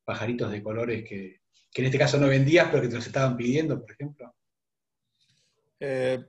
pajaritos 0.04 0.50
de 0.50 0.62
colores 0.62 1.08
que, 1.08 1.40
en 1.74 1.84
este 1.84 1.98
caso 1.98 2.18
no 2.18 2.28
vendías, 2.28 2.68
pero 2.68 2.82
que 2.82 2.88
te 2.88 2.96
los 2.96 3.06
estaban 3.06 3.36
pidiendo, 3.36 3.80
por 3.80 3.92
ejemplo. 3.92 4.34
Eh, 5.80 6.24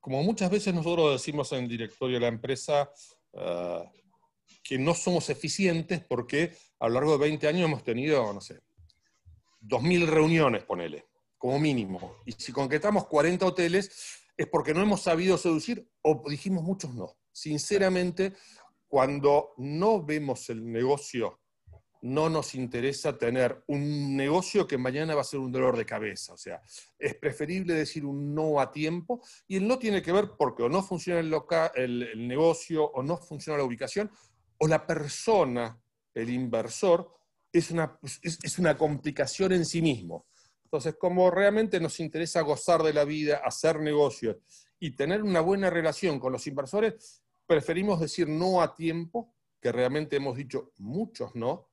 como 0.00 0.22
muchas 0.22 0.50
veces 0.50 0.72
nosotros 0.74 1.12
decimos 1.12 1.52
en 1.52 1.64
el 1.64 1.68
directorio 1.68 2.16
de 2.16 2.20
la 2.20 2.28
empresa, 2.28 2.90
eh, 3.32 3.84
que 4.62 4.78
no 4.78 4.94
somos 4.94 5.28
eficientes 5.28 6.04
porque 6.04 6.56
a 6.78 6.88
lo 6.88 6.94
largo 6.94 7.12
de 7.12 7.28
20 7.28 7.48
años 7.48 7.64
hemos 7.66 7.84
tenido, 7.84 8.32
no 8.32 8.40
sé, 8.40 8.60
2.000 9.60 10.06
reuniones, 10.06 10.64
ponele 10.64 11.06
como 11.42 11.58
mínimo. 11.58 12.18
Y 12.24 12.30
si 12.32 12.52
concretamos 12.52 13.06
40 13.06 13.44
hoteles, 13.44 14.21
es 14.42 14.48
porque 14.48 14.74
no 14.74 14.82
hemos 14.82 15.02
sabido 15.02 15.38
seducir 15.38 15.88
o 16.02 16.28
dijimos 16.28 16.64
muchos 16.64 16.92
no. 16.94 17.16
Sinceramente, 17.30 18.34
cuando 18.88 19.54
no 19.56 20.04
vemos 20.04 20.50
el 20.50 20.70
negocio, 20.70 21.38
no 22.00 22.28
nos 22.28 22.56
interesa 22.56 23.16
tener 23.16 23.62
un 23.68 24.16
negocio 24.16 24.66
que 24.66 24.76
mañana 24.76 25.14
va 25.14 25.20
a 25.20 25.24
ser 25.24 25.38
un 25.38 25.52
dolor 25.52 25.76
de 25.76 25.86
cabeza. 25.86 26.32
O 26.32 26.36
sea, 26.36 26.60
es 26.98 27.14
preferible 27.14 27.74
decir 27.74 28.04
un 28.04 28.34
no 28.34 28.58
a 28.58 28.72
tiempo 28.72 29.22
y 29.46 29.58
el 29.58 29.68
no 29.68 29.78
tiene 29.78 30.02
que 30.02 30.10
ver 30.10 30.32
porque 30.36 30.64
o 30.64 30.68
no 30.68 30.82
funciona 30.82 31.20
el, 31.20 31.32
el, 31.76 32.26
negocio 32.26 32.84
o 32.84 33.00
no 33.04 33.16
funciona 33.18 33.58
la 33.58 33.64
ubicación 33.64 34.10
o 34.58 34.66
la 34.66 34.84
persona, 34.84 35.80
el 36.14 36.30
inversor, 36.30 37.12
es 37.52 37.70
una, 37.70 37.96
es 38.02 38.58
una 38.58 38.76
complicación 38.76 39.52
en 39.52 39.64
sí 39.64 39.80
mismo. 39.80 40.26
Entonces, 40.72 40.96
como 40.98 41.30
realmente 41.30 41.78
nos 41.80 42.00
interesa 42.00 42.40
gozar 42.40 42.82
de 42.82 42.94
la 42.94 43.04
vida, 43.04 43.42
hacer 43.44 43.78
negocios 43.78 44.38
y 44.80 44.96
tener 44.96 45.22
una 45.22 45.42
buena 45.42 45.68
relación 45.68 46.18
con 46.18 46.32
los 46.32 46.46
inversores, 46.46 47.22
preferimos 47.46 48.00
decir 48.00 48.26
no 48.26 48.62
a 48.62 48.74
tiempo, 48.74 49.34
que 49.60 49.70
realmente 49.70 50.16
hemos 50.16 50.34
dicho 50.34 50.72
muchos 50.78 51.34
no, 51.34 51.68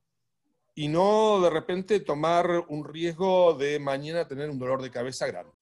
y 0.76 0.90
no 0.90 1.40
de 1.40 1.50
repente 1.50 2.02
tomar 2.02 2.66
un 2.68 2.84
riesgo 2.84 3.54
de 3.54 3.80
mañana 3.80 4.28
tener 4.28 4.50
un 4.50 4.60
dolor 4.60 4.82
de 4.82 4.92
cabeza 4.92 5.28
grande. 5.28 5.54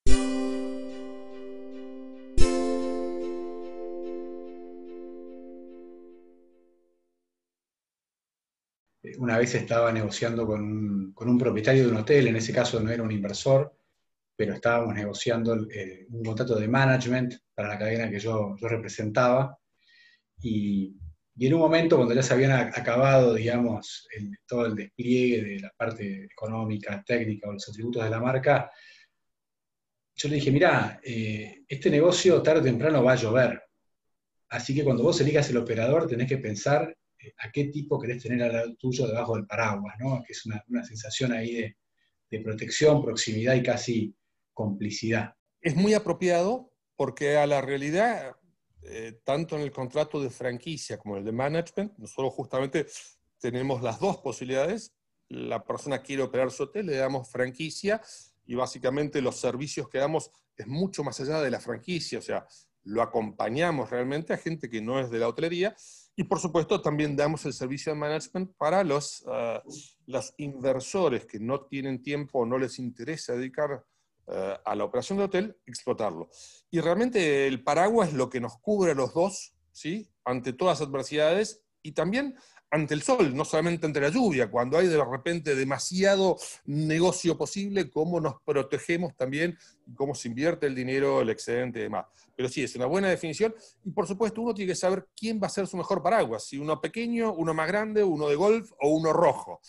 Una 9.18 9.38
vez 9.38 9.56
estaba 9.56 9.92
negociando 9.92 10.46
con 10.46 11.14
un, 11.16 11.38
propietario 11.38 11.84
de 11.84 11.92
un 11.92 11.98
hotel, 11.98 12.28
en 12.28 12.36
ese 12.36 12.54
caso 12.54 12.80
no 12.80 12.92
era 12.92 13.04
un 13.04 13.12
inversor, 13.12 13.76
pero 14.36 14.54
estábamos 14.54 14.94
negociando 14.94 15.68
eh, 15.70 16.06
un 16.10 16.24
contrato 16.24 16.60
de 16.60 16.68
management 16.68 17.36
para 17.54 17.70
la 17.70 17.80
cadena 17.80 18.10
que 18.10 18.20
yo, 18.20 18.56
representaba. 18.62 19.58
Y, 20.42 20.96
en 21.40 21.54
un 21.54 21.60
momento, 21.60 21.98
cuando 21.98 22.16
ya 22.16 22.24
se 22.24 22.34
habían 22.34 22.52
acabado, 22.52 23.36
digamos, 23.36 24.08
todo 24.48 24.66
el 24.66 24.76
despliegue 24.76 25.44
de 25.44 25.60
la 25.60 25.72
parte 25.78 26.26
económica, 26.26 27.04
técnica 27.06 27.48
o 27.48 27.54
los 27.54 27.70
atributos 27.70 28.04
de 28.04 28.10
la 28.10 28.20
marca, 28.20 28.72
yo 30.16 30.30
le 30.30 30.36
dije, 30.36 30.52
mira, 30.52 31.00
eh, 31.04 31.64
este 31.68 31.92
negocio 31.92 32.42
tarde 32.42 32.62
o 32.62 32.64
temprano 32.64 33.04
va 33.04 33.14
a 33.14 33.18
llover. 33.18 33.62
Así 34.50 34.74
que 34.74 34.84
cuando 34.84 35.04
vos 35.04 35.22
elijas 35.22 35.50
el 35.52 35.58
operador, 35.58 36.08
tenés 36.08 36.28
que 36.28 36.40
pensar 36.40 36.96
a 37.38 37.52
qué 37.52 37.66
tipo 37.66 38.00
querés 38.00 38.24
tener 38.24 38.44
al 38.44 38.54
lado 38.54 38.76
tuyo 38.76 39.08
debajo 39.08 39.36
del 39.36 39.46
paraguas, 39.46 39.96
¿no? 40.00 40.24
Que 40.26 40.34
es 40.34 40.46
una, 40.46 40.84
sensación 40.84 41.32
ahí 41.32 41.76
de, 42.30 42.40
protección, 42.42 43.04
proximidad 43.04 43.56
y 43.56 43.64
casi 43.64 44.16
complicidad. 44.54 45.34
Es 45.62 45.76
muy 45.76 45.94
apropiado 45.94 46.74
porque 46.96 47.38
a 47.38 47.48
la 47.48 47.62
realidad, 47.62 48.36
eh, 48.84 49.20
tanto 49.24 49.56
en 49.56 49.62
el 49.62 49.72
contrato 49.72 50.22
de 50.22 50.30
franquicia 50.30 50.98
como 50.98 51.16
en 51.16 51.20
el 51.20 51.26
de 51.26 51.32
management, 51.32 51.98
nosotros 51.98 52.34
justamente 52.34 52.86
tenemos 53.40 53.82
las 53.82 54.00
dos 54.00 54.18
posibilidades. 54.18 54.94
La 55.30 55.64
persona 55.64 56.02
quiere 56.02 56.24
operar 56.24 56.52
su 56.52 56.64
hotel, 56.64 56.88
le 56.88 56.96
damos 56.96 57.30
franquicia 57.30 58.02
y 58.46 58.56
básicamente 58.56 59.22
los 59.22 59.38
servicios 59.38 59.90
que 59.90 60.00
damos 60.00 60.32
es 60.56 60.68
mucho 60.68 61.04
más 61.04 61.20
allá 61.20 61.42
de 61.42 61.52
la 61.52 61.60
franquicia, 61.60 62.20
o 62.20 62.22
sea, 62.22 62.48
lo 62.84 63.02
acompañamos 63.02 63.90
realmente 63.90 64.34
a 64.34 64.38
gente 64.38 64.70
que 64.70 64.82
no 64.82 65.00
es 65.00 65.12
de 65.12 65.20
la 65.20 65.28
hotelería 65.28 65.76
y 66.20 66.24
por 66.24 66.40
supuesto 66.40 66.82
también 66.82 67.16
damos 67.16 67.46
el 67.46 67.54
servicio 67.54 67.94
de 67.94 68.00
management 68.00 68.52
para 68.58 68.84
los, 68.84 69.24
ah, 69.28 69.62
inversores 70.38 71.28
que 71.28 71.40
no 71.40 71.62
tienen 71.66 72.02
tiempo 72.02 72.40
o 72.40 72.46
no 72.46 72.58
les 72.58 72.80
interesa 72.80 73.34
dedicar 73.34 73.86
ah, 74.28 74.60
a 74.66 74.76
la 74.76 74.84
operación 74.84 75.20
de 75.20 75.26
hotel, 75.26 75.58
explotarlo. 75.68 76.28
Y 76.72 76.80
realmente 76.80 77.46
el 77.46 77.64
paraguas 77.64 78.10
es 78.10 78.16
lo 78.16 78.32
que 78.32 78.42
nos 78.42 78.58
cubre 78.58 78.94
a 78.94 78.96
los 78.96 79.14
dos, 79.14 79.54
¿sí? 79.72 80.10
ante 80.26 80.54
todas 80.54 80.80
las 80.80 80.90
adversidades 80.90 81.62
y 81.84 81.92
también 81.92 82.36
ante 82.70 82.94
el 82.94 83.02
sol, 83.02 83.36
no 83.36 83.46
solamente 83.46 83.86
ante 83.86 84.02
la 84.02 84.10
lluvia, 84.10 84.50
cuando 84.50 84.78
hay 84.78 84.88
de 84.88 85.04
repente 85.04 85.56
demasiado 85.56 86.38
negocio 86.66 87.38
posible, 87.38 87.90
cómo 87.90 88.20
nos 88.20 88.42
protegemos 88.42 89.16
también, 89.16 89.58
cómo 89.96 90.14
se 90.14 90.28
invierte 90.28 90.68
el 90.68 90.76
dinero, 90.76 91.22
el 91.22 91.30
excedente 91.30 91.80
y 91.80 91.84
demás. 91.84 92.06
Pero 92.36 92.50
sí, 92.50 92.64
es 92.64 92.76
una 92.76 92.86
buena 92.86 93.10
definición 93.10 93.56
y 93.84 93.92
por 93.92 94.06
supuesto 94.06 94.42
uno 94.42 94.54
tiene 94.54 94.72
que 94.72 94.76
saber 94.76 95.08
quién 95.16 95.40
va 95.42 95.48
a 95.48 95.52
ser 95.52 95.66
su 95.68 95.78
mejor 95.78 96.04
paraguas, 96.04 96.46
si 96.46 96.58
uno 96.58 96.80
pequeño, 96.82 97.34
uno 97.34 97.54
más 97.54 97.68
grande, 97.68 98.04
uno 98.04 98.28
de 98.28 98.36
golf 98.36 98.72
o 98.82 98.90
uno 98.90 99.14
rojo. 99.14 99.62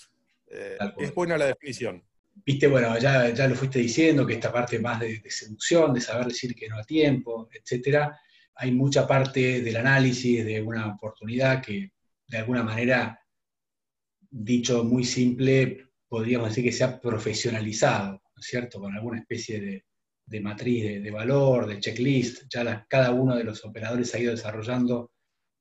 Eh, 0.48 0.76
es 0.98 1.14
buena 1.14 1.38
la 1.38 1.46
definición. 1.46 2.02
Viste, 2.44 2.66
bueno, 2.66 2.96
ya, 2.98 3.30
ya 3.30 3.48
lo 3.48 3.54
fuiste 3.54 3.80
diciendo, 3.80 4.26
que 4.26 4.34
esta 4.34 4.52
parte 4.52 4.78
más 4.78 5.00
de, 5.00 5.18
de 5.18 5.30
seducción, 5.30 5.92
de 5.92 6.00
saber 6.00 6.26
decir 6.26 6.54
que 6.54 6.68
no 6.68 6.78
a 6.78 6.84
tiempo, 6.84 7.48
etcétera, 7.52 8.18
hay 8.54 8.72
mucha 8.72 9.06
parte 9.06 9.60
del 9.60 9.76
análisis 9.76 10.44
de 10.44 10.60
una 10.62 10.94
oportunidad 10.94 11.62
que 11.62 11.92
de 12.28 12.38
alguna 12.38 12.62
manera, 12.62 13.20
dicho 14.30 14.84
muy 14.84 15.04
simple, 15.04 15.88
podríamos 16.08 16.50
decir 16.50 16.64
que 16.64 16.72
se 16.72 16.84
ha 16.84 17.00
profesionalizado, 17.00 18.12
¿no 18.12 18.40
es 18.40 18.46
cierto? 18.46 18.78
Con 18.78 18.94
alguna 18.94 19.18
especie 19.18 19.82
de, 20.26 20.40
matriz 20.40 21.02
de, 21.02 21.10
valor, 21.10 21.66
de 21.66 21.80
checklist. 21.80 22.44
Ya 22.50 22.86
cada 22.88 23.12
uno 23.12 23.34
de 23.34 23.44
los 23.44 23.64
operadores 23.64 24.14
ha 24.14 24.18
ido 24.18 24.32
desarrollando 24.32 25.10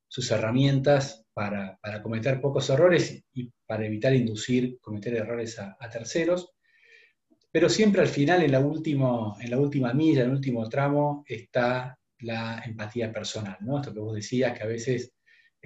sus 0.09 0.29
herramientas 0.31 1.25
para, 1.33 1.79
cometer 2.03 2.41
pocos 2.41 2.69
errores 2.69 3.23
y 3.33 3.51
para 3.65 3.85
evitar 3.85 4.13
inducir, 4.13 4.77
cometer 4.81 5.15
errores 5.15 5.57
a, 5.59 5.77
terceros. 5.89 6.53
Pero 7.49 7.69
siempre 7.69 8.01
al 8.01 8.09
final, 8.09 8.43
en 8.43 8.51
la, 8.51 8.59
en 8.59 9.49
la 9.49 9.57
última 9.57 9.93
milla, 9.93 10.23
en 10.23 10.29
el 10.29 10.35
último 10.35 10.67
tramo, 10.67 11.23
está 11.25 11.97
la 12.19 12.61
empatía 12.65 13.11
personal, 13.11 13.57
¿no? 13.61 13.79
Esto 13.79 13.93
que 13.93 13.99
vos 13.99 14.15
decías, 14.15 14.57
que 14.57 14.63
a 14.63 14.67
veces 14.67 15.16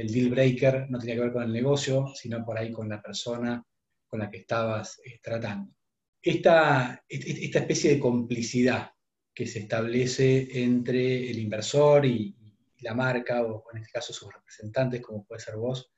el 0.01 0.11
deal 0.11 0.29
breaker 0.29 0.89
no 0.89 0.97
tenía 0.99 1.15
que 1.15 1.21
ver 1.21 1.33
con 1.33 1.43
el 1.43 1.53
negocio, 1.53 2.11
sino 2.15 2.43
por 2.43 2.57
ahí 2.57 2.71
con 2.71 2.89
la 2.89 3.01
persona 3.01 3.63
con 4.07 4.19
la 4.19 4.29
que 4.29 4.39
estabas 4.39 4.99
eh, 5.05 5.19
tratando. 5.21 5.73
Esta, 6.21 7.03
especie 7.07 7.91
de 7.91 7.99
complicidad 7.99 8.91
que 9.33 9.47
se 9.47 9.59
establece 9.59 10.63
entre 10.63 11.29
el 11.29 11.39
inversor 11.39 12.05
y, 12.05 12.35
la 12.79 12.95
marca, 12.95 13.43
o 13.43 13.63
en 13.71 13.77
este 13.77 13.91
caso 13.91 14.11
sus 14.11 14.33
representantes, 14.33 15.01
como 15.01 15.23
puede 15.23 15.39
ser 15.39 15.55
vos, 15.55 15.93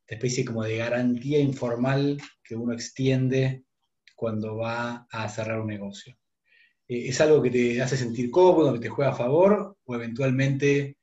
esta 0.00 0.14
especie 0.14 0.46
como 0.46 0.62
de 0.62 0.78
garantía 0.78 1.38
informal 1.38 2.18
que 2.42 2.56
uno 2.56 2.72
extiende 2.72 3.64
cuando 4.16 4.56
va 4.56 5.06
a 5.10 5.28
cerrar 5.28 5.60
un 5.60 5.66
negocio. 5.66 6.16
Eh, 6.88 7.08
¿Es 7.08 7.20
algo 7.20 7.42
que 7.42 7.50
te 7.50 7.82
hace 7.82 7.98
sentir 7.98 8.30
cómodo, 8.30 8.72
que 8.72 8.80
te 8.80 8.88
juega 8.88 9.10
a 9.10 9.14
favor, 9.14 9.76
o 9.84 9.94
eventualmente 9.94 10.96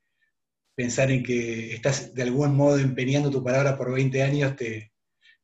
pensar 0.80 1.12
en 1.12 1.24
que 1.24 1.74
estás 1.74 2.16
de 2.16 2.24
algún 2.24 2.56
modo 2.56 2.80
empeñando 2.80 3.30
tu 3.30 3.44
palabra 3.44 3.78
por 3.78 3.92
20 3.92 4.24
años 4.24 4.56
te, 4.56 4.94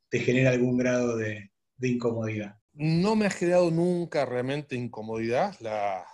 genera 0.10 0.52
algún 0.52 0.78
grado 0.78 1.18
de, 1.18 1.52
incomodidad. 1.82 2.58
No 2.72 3.18
me 3.18 3.26
ha 3.26 3.30
generado 3.30 3.70
nunca 3.70 4.26
realmente 4.26 4.78
incomodidad. 4.78 5.54
La, 5.60 6.06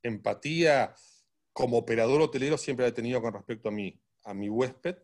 empatía 0.00 0.94
como 1.52 1.78
operador 1.78 2.20
hotelero 2.22 2.56
siempre 2.56 2.84
la 2.84 2.90
he 2.90 2.92
tenido 2.92 3.20
con 3.20 3.34
respecto 3.34 3.68
a 3.68 3.72
mi, 3.72 4.00
a 4.22 4.32
mi 4.32 4.48
huésped. 4.48 4.94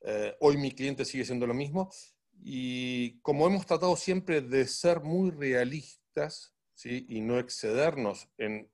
Eh, 0.00 0.34
hoy 0.40 0.56
mi 0.56 0.72
cliente 0.72 1.04
sigue 1.04 1.26
siendo 1.26 1.46
lo 1.46 1.52
mismo. 1.52 1.90
Y 2.42 3.20
como 3.20 3.46
hemos 3.46 3.66
tratado 3.66 3.96
siempre 3.96 4.40
de 4.40 4.66
ser 4.66 5.02
muy 5.02 5.30
realistas 5.30 6.54
¿sí? 6.72 7.04
y 7.06 7.20
no 7.20 7.38
excedernos 7.38 8.30
en, 8.38 8.66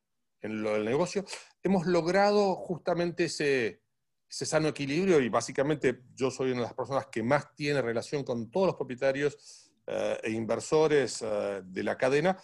en 0.47 0.62
lo 0.62 0.73
del 0.75 0.85
negocio, 0.85 1.25
hemos 1.62 1.87
logrado 1.87 2.55
justamente 2.55 3.25
ese, 3.26 3.83
ese 4.29 4.47
sano 4.47 4.69
equilibrio 4.69 5.21
y 5.21 5.29
básicamente 5.29 6.03
yo 6.15 6.31
soy 6.31 6.50
una 6.50 6.61
de 6.61 6.67
las 6.67 6.75
personas 6.75 7.07
que 7.07 7.23
más 7.23 7.55
tiene 7.55 7.83
relación 7.83 8.25
con 8.25 8.50
todos 8.50 8.69
los 8.69 8.76
propietarios 8.76 9.71
eh, 9.87 10.19
e 10.23 10.31
inversores 10.31 11.23
eh, 11.23 11.62
de 11.65 11.83
la 11.83 11.97
cadena. 11.97 12.37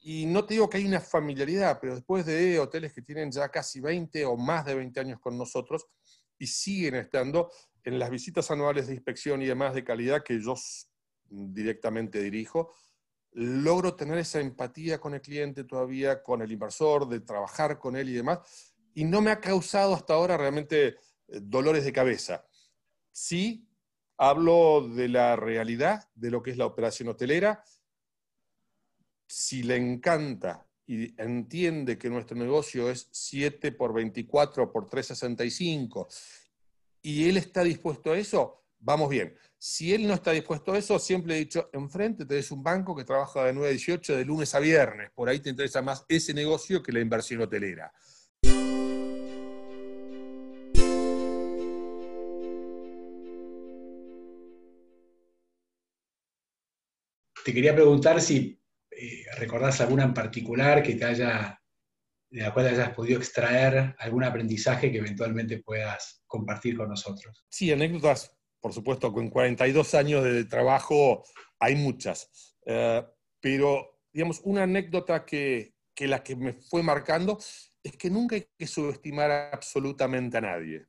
Y 0.00 0.26
no 0.26 0.44
te 0.44 0.54
digo 0.54 0.68
que 0.68 0.76
hay 0.76 0.86
una 0.86 1.00
familiaridad, 1.00 1.78
pero 1.80 1.94
después 1.94 2.26
de 2.26 2.58
hoteles 2.58 2.92
que 2.92 3.02
tienen 3.02 3.32
ya 3.32 3.48
casi 3.48 3.80
20 3.80 4.24
o 4.26 4.36
más 4.36 4.66
de 4.66 4.74
20 4.74 5.00
años 5.00 5.18
con 5.18 5.38
nosotros 5.38 5.86
y 6.38 6.46
siguen 6.46 6.96
estando 6.96 7.50
en 7.84 7.98
las 7.98 8.10
visitas 8.10 8.50
anuales 8.50 8.86
de 8.86 8.94
inspección 8.94 9.40
y 9.42 9.46
demás 9.46 9.74
de 9.74 9.82
calidad 9.82 10.22
que 10.22 10.40
yo 10.40 10.54
directamente 11.28 12.20
dirijo, 12.22 12.74
logro 13.34 13.94
tener 13.94 14.18
esa 14.18 14.40
empatía 14.40 15.00
con 15.00 15.14
el 15.14 15.20
cliente 15.20 15.64
todavía, 15.64 16.22
con 16.22 16.40
el 16.40 16.52
inversor, 16.52 17.08
de 17.08 17.20
trabajar 17.20 17.78
con 17.78 17.96
él 17.96 18.08
y 18.08 18.14
demás, 18.14 18.74
y 18.94 19.04
no 19.04 19.20
me 19.20 19.30
ha 19.30 19.40
causado 19.40 19.94
hasta 19.94 20.14
ahora 20.14 20.36
realmente 20.36 20.86
eh, 20.86 20.96
dolores 21.42 21.84
de 21.84 21.92
cabeza. 21.92 22.46
Sí, 23.10 23.68
hablo 24.16 24.88
de 24.88 25.08
la 25.08 25.34
realidad 25.36 26.08
de 26.14 26.30
lo 26.30 26.42
que 26.42 26.52
es 26.52 26.56
la 26.56 26.66
operación 26.66 27.08
hotelera. 27.08 27.64
Si 29.26 29.64
le 29.64 29.76
encanta 29.76 30.68
y 30.86 31.20
entiende 31.20 31.98
que 31.98 32.10
nuestro 32.10 32.36
negocio 32.36 32.88
es 32.88 33.08
7 33.10 33.72
por 33.72 33.92
24 33.92 34.70
por 34.70 34.88
365 34.88 36.08
y 37.02 37.28
él 37.28 37.36
está 37.38 37.64
dispuesto 37.64 38.12
a 38.12 38.18
eso, 38.18 38.63
vamos 38.84 39.08
bien. 39.08 39.34
Si 39.58 39.94
él 39.94 40.06
no 40.06 40.14
está 40.14 40.30
dispuesto 40.30 40.72
a 40.72 40.78
eso, 40.78 40.98
siempre 40.98 41.34
he 41.34 41.38
dicho, 41.38 41.70
enfrente 41.72 42.26
tenés 42.26 42.50
un 42.50 42.62
banco 42.62 42.94
que 42.94 43.04
trabaja 43.04 43.44
de 43.44 43.52
9 43.52 43.68
a 43.68 43.70
18 43.70 44.16
de 44.16 44.24
lunes 44.24 44.54
a 44.54 44.60
viernes. 44.60 45.10
Por 45.14 45.28
ahí 45.28 45.40
te 45.40 45.50
interesa 45.50 45.80
más 45.82 46.04
ese 46.06 46.34
negocio 46.34 46.82
que 46.82 46.92
la 46.92 47.00
inversión 47.00 47.40
hotelera. 47.40 47.90
Te 57.44 57.52
quería 57.52 57.74
preguntar 57.74 58.22
si 58.22 58.58
eh, 58.90 59.24
recordás 59.38 59.80
alguna 59.80 60.04
en 60.04 60.14
particular 60.14 60.82
que 60.82 60.94
te 60.94 61.04
haya, 61.04 61.60
de 62.30 62.40
la 62.40 62.54
cual 62.54 62.68
hayas 62.68 62.90
podido 62.90 63.18
extraer 63.18 63.94
algún 63.98 64.24
aprendizaje 64.24 64.90
que 64.90 64.98
eventualmente 64.98 65.62
puedas 65.62 66.22
compartir 66.26 66.74
con 66.74 66.88
nosotros. 66.88 67.44
Sí, 67.50 67.70
anécdotas, 67.70 68.34
por 68.64 68.72
supuesto, 68.72 69.12
con 69.12 69.28
42 69.28 69.92
años 69.92 70.24
de 70.24 70.46
trabajo 70.46 71.22
hay 71.58 71.76
muchas, 71.76 72.56
eh, 72.64 73.06
pero 73.38 74.00
digamos, 74.10 74.40
una 74.42 74.62
anécdota 74.62 75.26
que, 75.26 75.74
que 75.94 76.08
la 76.08 76.24
que 76.24 76.34
me 76.34 76.54
fue 76.54 76.82
marcando 76.82 77.38
es 77.82 77.94
que 77.98 78.08
nunca 78.08 78.36
hay 78.36 78.48
que 78.56 78.66
subestimar 78.66 79.30
absolutamente 79.52 80.38
a 80.38 80.40
nadie. 80.40 80.86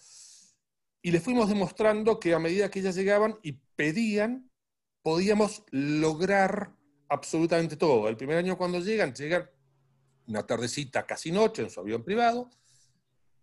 Y 1.03 1.11
les 1.11 1.21
fuimos 1.21 1.49
demostrando 1.49 2.21
que 2.21 2.35
a 2.35 2.39
medida 2.39 2.71
que 2.71 2.79
ellas 2.79 2.95
llegaban 2.95 3.37
y 3.43 3.59
pedían, 3.75 4.49
podíamos 5.03 5.65
lograr 5.73 6.73
absolutamente 7.09 7.77
todo. 7.77 8.09
El 8.09 8.17
primer 8.17 8.39
año 8.39 8.57
cuando 8.57 8.79
llegan, 8.79 9.13
llegan 9.13 9.51
una 10.29 10.47
tardecita 10.47 11.05
casi 11.05 11.33
noche 11.33 11.63
en 11.63 11.71
su 11.71 11.81
avión 11.81 12.05
privado, 12.05 12.49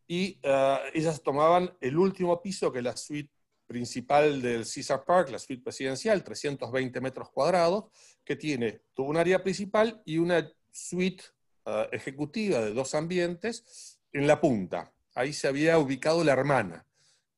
y 0.08 0.40
eh, 0.44 0.78
ellas 0.94 1.22
tomaban 1.22 1.76
el 1.82 1.98
último 1.98 2.42
piso, 2.42 2.72
que 2.72 2.80
es 2.80 2.86
la 2.86 2.96
suite 2.96 3.32
principal 3.68 4.42
del 4.42 4.64
Caesar 4.64 5.04
Park, 5.04 5.30
la 5.30 5.40
suite 5.40 5.62
presidencial, 5.62 6.24
320 6.24 7.02
metros 7.02 7.30
cuadrados, 7.32 7.86
que 8.24 8.38
tiene 8.38 8.82
todo 8.94 9.08
un 9.08 9.18
área 9.18 9.44
principal 9.44 10.02
y 10.06 10.18
una 10.18 10.50
suite 10.72 11.24
eh, 11.66 11.90
ejecutiva 11.92 12.60
de 12.60 12.74
dos 12.74 12.96
ambientes 12.96 14.00
en 14.12 14.28
la 14.28 14.40
punta. 14.40 14.94
Ahí 15.16 15.34
se 15.34 15.48
había 15.48 15.78
ubicado 15.78 16.24
la 16.24 16.34
hermana. 16.34 16.86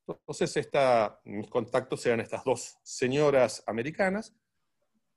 Entonces, 0.06 0.56
esta, 0.56 1.20
mis 1.24 1.48
contactos 1.48 2.04
eran 2.06 2.20
estas 2.20 2.44
dos 2.44 2.76
señoras 2.82 3.62
americanas. 3.66 4.34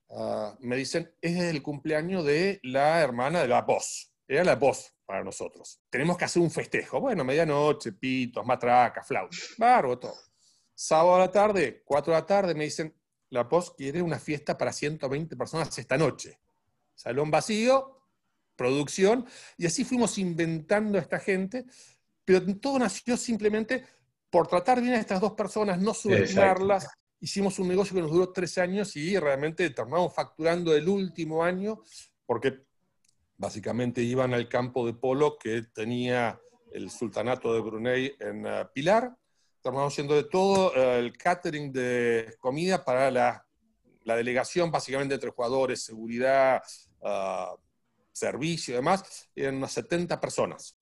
Eh, 0.10 0.54
me 0.60 0.76
dicen, 0.76 1.14
es 1.22 1.38
el 1.38 1.62
cumpleaños 1.62 2.26
de 2.26 2.60
la 2.64 3.02
hermana 3.02 3.42
de 3.42 3.48
la 3.48 3.62
voz 3.62 4.14
era 4.28 4.44
la 4.44 4.56
voz 4.56 4.94
para 5.06 5.24
nosotros. 5.24 5.80
Tenemos 5.90 6.18
que 6.18 6.26
hacer 6.26 6.42
un 6.42 6.52
festejo. 6.52 7.00
Bueno, 7.00 7.24
medianoche, 7.24 7.94
pitos, 7.94 8.46
matracas, 8.46 9.08
flautas, 9.08 9.54
barro, 9.58 9.98
todo. 9.98 10.16
Sábado 10.76 11.16
a 11.16 11.20
la 11.20 11.32
tarde, 11.32 11.82
4 11.86 12.14
de 12.14 12.20
la 12.20 12.26
tarde, 12.26 12.54
me 12.54 12.66
dicen, 12.66 12.94
la 13.30 13.44
voz 13.44 13.72
quiere 13.72 14.02
una 14.02 14.20
fiesta 14.20 14.58
para 14.58 14.72
120 14.72 15.36
personas 15.36 15.76
esta 15.78 15.98
noche. 15.98 16.40
Salón 16.94 17.32
vacío, 17.32 17.97
producción, 18.58 19.26
y 19.58 19.66
así 19.66 19.86
fuimos 19.86 20.18
inventando 20.18 20.98
a 20.98 21.02
esta 21.02 21.20
gente, 21.20 21.66
pero 22.26 22.42
todo 22.58 22.80
nació 22.80 23.16
simplemente 23.16 23.86
por 24.30 24.48
tratar 24.48 24.82
bien 24.82 24.96
a 24.96 25.00
estas 25.00 25.22
dos 25.22 25.32
personas, 25.32 25.80
no 25.80 25.94
subestimarlas. 25.94 26.90
Hicimos 27.22 27.58
un 27.60 27.70
negocio 27.70 27.96
que 27.96 28.02
nos 28.02 28.12
duró 28.12 28.34
tres 28.34 28.58
años 28.58 28.96
y 28.98 29.18
realmente 29.18 29.70
terminamos 29.70 30.14
facturando 30.14 30.76
el 30.76 30.90
último 30.90 31.44
año, 31.44 31.82
porque 32.26 32.68
Básicamente 33.40 34.02
iban 34.02 34.34
al 34.34 34.50
campo 34.50 34.86
de 34.86 34.94
polo 34.94 35.38
que 35.38 35.62
tenía 35.72 36.42
el 36.72 36.90
sultanato 36.90 37.54
de 37.54 37.60
Brunei 37.60 38.16
en 38.20 38.48
eh, 38.48 38.66
Pilar. 38.74 39.16
Estamos 39.56 39.94
haciendo 39.94 40.16
de 40.16 40.24
todo 40.24 40.76
eh, 40.76 40.98
el 40.98 41.16
catering 41.16 41.72
de 41.72 42.36
comida 42.40 42.84
para 42.84 43.12
la, 43.12 43.44
delegación, 44.04 44.72
básicamente 44.72 45.16
entre 45.16 45.30
jugadores, 45.32 45.84
seguridad, 45.84 46.64
uh, 47.02 47.58
servicio 48.18 48.74
y 48.74 48.78
demás. 48.78 49.30
Eran 49.36 49.58
unas 49.58 49.72
70 49.74 50.20
personas. 50.20 50.76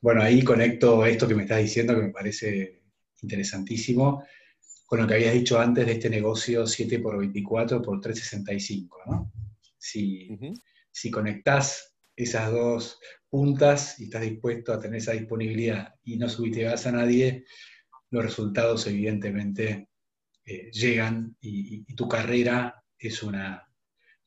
Bueno, 0.00 0.20
ahí 0.20 0.44
conecto 0.44 1.06
esto 1.06 1.26
que 1.26 1.34
me 1.34 1.44
estás 1.44 1.62
diciendo 1.62 1.94
que 1.94 2.02
me 2.02 2.10
parece 2.10 2.82
interesantísimo 3.22 4.22
con 4.84 5.00
lo 5.00 5.06
que 5.06 5.14
habías 5.14 5.32
dicho 5.32 5.58
antes 5.58 5.86
de 5.86 5.92
este 5.92 6.10
negocio 6.10 6.66
7 6.66 6.98
por 6.98 7.18
24 7.18 7.80
por 7.80 8.02
365, 8.02 9.00
¿no? 9.06 9.32
Si, 9.78 10.28
si 10.90 11.10
conectás 11.10 11.96
esas 12.14 12.52
dos 12.52 12.98
puntas 13.30 13.98
y 13.98 14.04
estás 14.04 14.22
dispuesto 14.22 14.72
a 14.74 14.78
tener 14.78 14.98
esa 14.98 15.12
disponibilidad 15.12 15.94
y 16.04 16.16
no 16.16 16.28
subiste 16.28 16.64
gas 16.64 16.86
a 16.86 16.92
nadie, 16.92 17.46
los 18.14 18.24
resultados 18.24 18.86
evidentemente 18.86 19.88
eh, 20.46 20.70
llegan 20.70 21.36
y, 21.40 21.82
tu 21.94 22.08
carrera 22.08 22.82
es 22.96 23.24
una, 23.24 23.68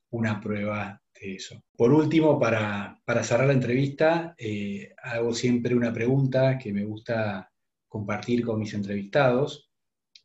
una 0.09 0.41
prueba 0.41 1.01
de 1.17 1.35
eso. 1.35 1.63
Por 1.75 1.93
último, 1.93 2.37
para, 2.37 2.99
cerrar 3.23 3.47
la 3.47 3.53
entrevista, 3.53 4.35
eh, 4.37 4.93
hago 5.01 5.33
siempre 5.33 5.73
una 5.73 5.93
pregunta 5.93 6.57
que 6.57 6.73
me 6.73 6.83
gusta 6.83 7.49
compartir 7.87 8.45
con 8.45 8.59
mis 8.59 8.73
entrevistados. 8.73 9.71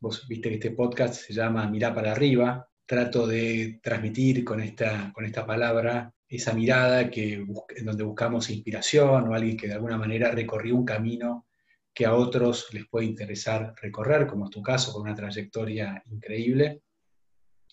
Vos 0.01 0.27
viste 0.27 0.49
que 0.49 0.55
este 0.55 0.71
podcast 0.71 1.15
se 1.15 1.33
llama 1.33 1.69
Mirá 1.69 1.95
para 1.95 2.11
arriba. 2.11 2.67
Trato 2.85 3.25
de 3.25 3.79
transmitir 3.81 4.43
con 4.43 4.59
esta, 4.59 5.13
con 5.13 5.23
esta 5.23 5.45
palabra 5.45 6.13
esa 6.27 6.53
mirada 6.53 7.09
que 7.09 7.35
en 7.35 7.85
donde 7.85 8.03
buscamos 8.03 8.49
inspiración 8.49 9.29
o 9.29 9.33
alguien 9.33 9.55
que 9.55 9.67
de 9.67 9.75
alguna 9.75 9.97
manera 9.97 10.31
recorrió 10.31 10.75
un 10.75 10.83
camino 10.83 11.45
que 11.93 12.05
a 12.05 12.15
otros 12.15 12.73
les 12.73 12.87
puede 12.87 13.05
interesar 13.05 13.75
recorrer, 13.81 14.25
como 14.25 14.45
es 14.45 14.51
tu 14.51 14.61
caso, 14.61 14.91
con 14.91 15.03
una 15.03 15.13
trayectoria 15.15 16.03
increíble. 16.09 16.81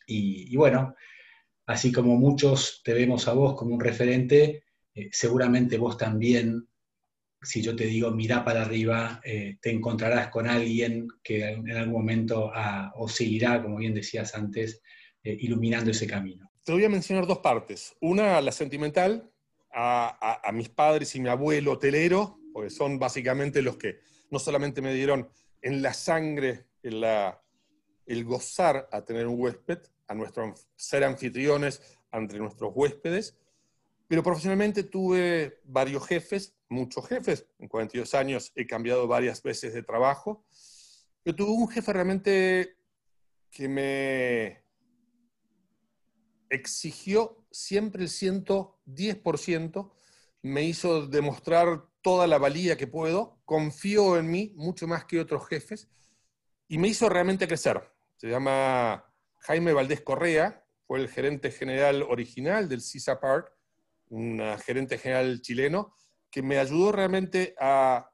Y, 0.07 0.55
bueno, 0.57 0.95
así 1.67 1.93
como 1.93 2.17
muchos 2.17 2.83
te 2.85 2.93
vemos 2.93 3.29
a 3.29 3.33
vos 3.33 3.55
como 3.55 3.75
un 3.75 3.81
referente, 3.81 4.65
eh, 4.95 5.09
seguramente 5.13 5.79
vos 5.79 5.97
también, 5.97 6.69
si 7.41 7.63
yo 7.63 7.77
te 7.77 7.85
digo 7.85 8.11
mira 8.11 8.45
para 8.45 8.63
arriba, 8.63 9.21
eh, 9.25 9.57
te 9.63 9.71
encontrarás 9.71 10.29
con 10.29 10.49
alguien 10.49 11.07
que 11.23 11.49
en 11.49 11.71
algún 11.71 11.95
momento 11.95 12.51
ah, 12.53 12.93
os 12.97 13.13
seguirá, 13.13 13.63
como 13.63 13.77
bien 13.77 13.95
decías 13.95 14.35
antes, 14.35 14.83
eh, 15.23 15.37
iluminando 15.39 15.93
ese 15.93 16.09
camino. 16.09 16.51
Te 16.65 16.73
voy 16.73 16.85
a 16.85 16.89
mencionar 16.89 17.27
dos 17.27 17.39
partes. 17.39 17.97
Una, 18.01 18.41
la 18.41 18.53
sentimental, 18.53 19.31
a, 19.73 20.41
a 20.43 20.53
mis 20.53 20.69
padres 20.69 21.15
y 21.15 21.21
mi 21.21 21.29
abuelo 21.29 21.73
hotelero, 21.73 22.39
porque 22.53 22.71
son 22.71 22.99
básicamente 22.99 23.63
los 23.63 23.77
que 23.77 24.01
no 24.31 24.39
solamente 24.39 24.81
me 24.81 24.95
dieron 24.95 25.29
en 25.63 25.83
la 25.83 25.93
sangre 25.93 26.67
el, 26.83 27.05
el 28.07 28.25
gozar 28.25 28.89
a 28.91 29.05
tener 29.05 29.27
un 29.27 29.41
huésped, 29.41 29.79
a 30.09 30.15
nuestro, 30.15 30.55
ser 30.77 31.05
anfitriones 31.05 31.83
entre 32.13 32.39
nuestros 32.39 32.73
huéspedes, 32.75 33.37
pero 34.09 34.23
profesionalmente 34.25 34.83
tuve 34.83 35.61
varios 35.65 36.05
jefes, 36.07 36.57
muchos 36.69 37.07
jefes. 37.07 37.47
En 37.61 37.69
42 37.69 38.13
años 38.15 38.51
he 38.57 38.67
cambiado 38.67 39.07
varias 39.07 39.41
veces 39.41 39.73
de 39.73 39.85
trabajo. 39.85 40.45
Yo 41.25 41.37
tuve 41.37 41.51
un 41.51 41.69
jefe 41.69 41.93
realmente 41.93 42.77
que 43.53 43.69
me 43.69 44.65
exigió 46.49 47.47
siempre 47.51 48.03
el 48.03 48.09
110%, 48.09 49.93
me 50.43 50.65
hizo 50.65 51.07
demostrar 51.07 51.87
toda 52.03 52.27
la 52.27 52.39
valía 52.39 52.77
que 52.77 52.87
puedo, 52.87 53.41
confío 53.45 54.17
en 54.19 54.31
mí 54.31 54.53
mucho 54.57 54.87
más 54.87 55.05
que 55.05 55.21
otros 55.21 55.47
jefes 55.49 55.89
y 56.69 56.79
me 56.79 56.89
hizo 56.89 57.09
realmente 57.09 57.47
crecer. 57.47 57.83
Se 58.17 58.29
llama 58.29 59.05
Jaime 59.39 59.73
Valdés 59.73 60.01
Correa, 60.03 60.65
fue 60.87 61.01
el 61.01 61.09
gerente 61.09 61.51
general 61.51 62.03
original 62.03 62.69
del 62.69 62.81
CISA 62.81 63.21
Park, 63.21 63.53
un 64.09 64.41
gerente 64.65 64.99
general 64.99 65.41
chileno, 65.41 65.95
que 66.31 66.43
me 66.43 66.59
ayudó 66.59 66.93
realmente 66.93 67.55
a, 67.61 68.11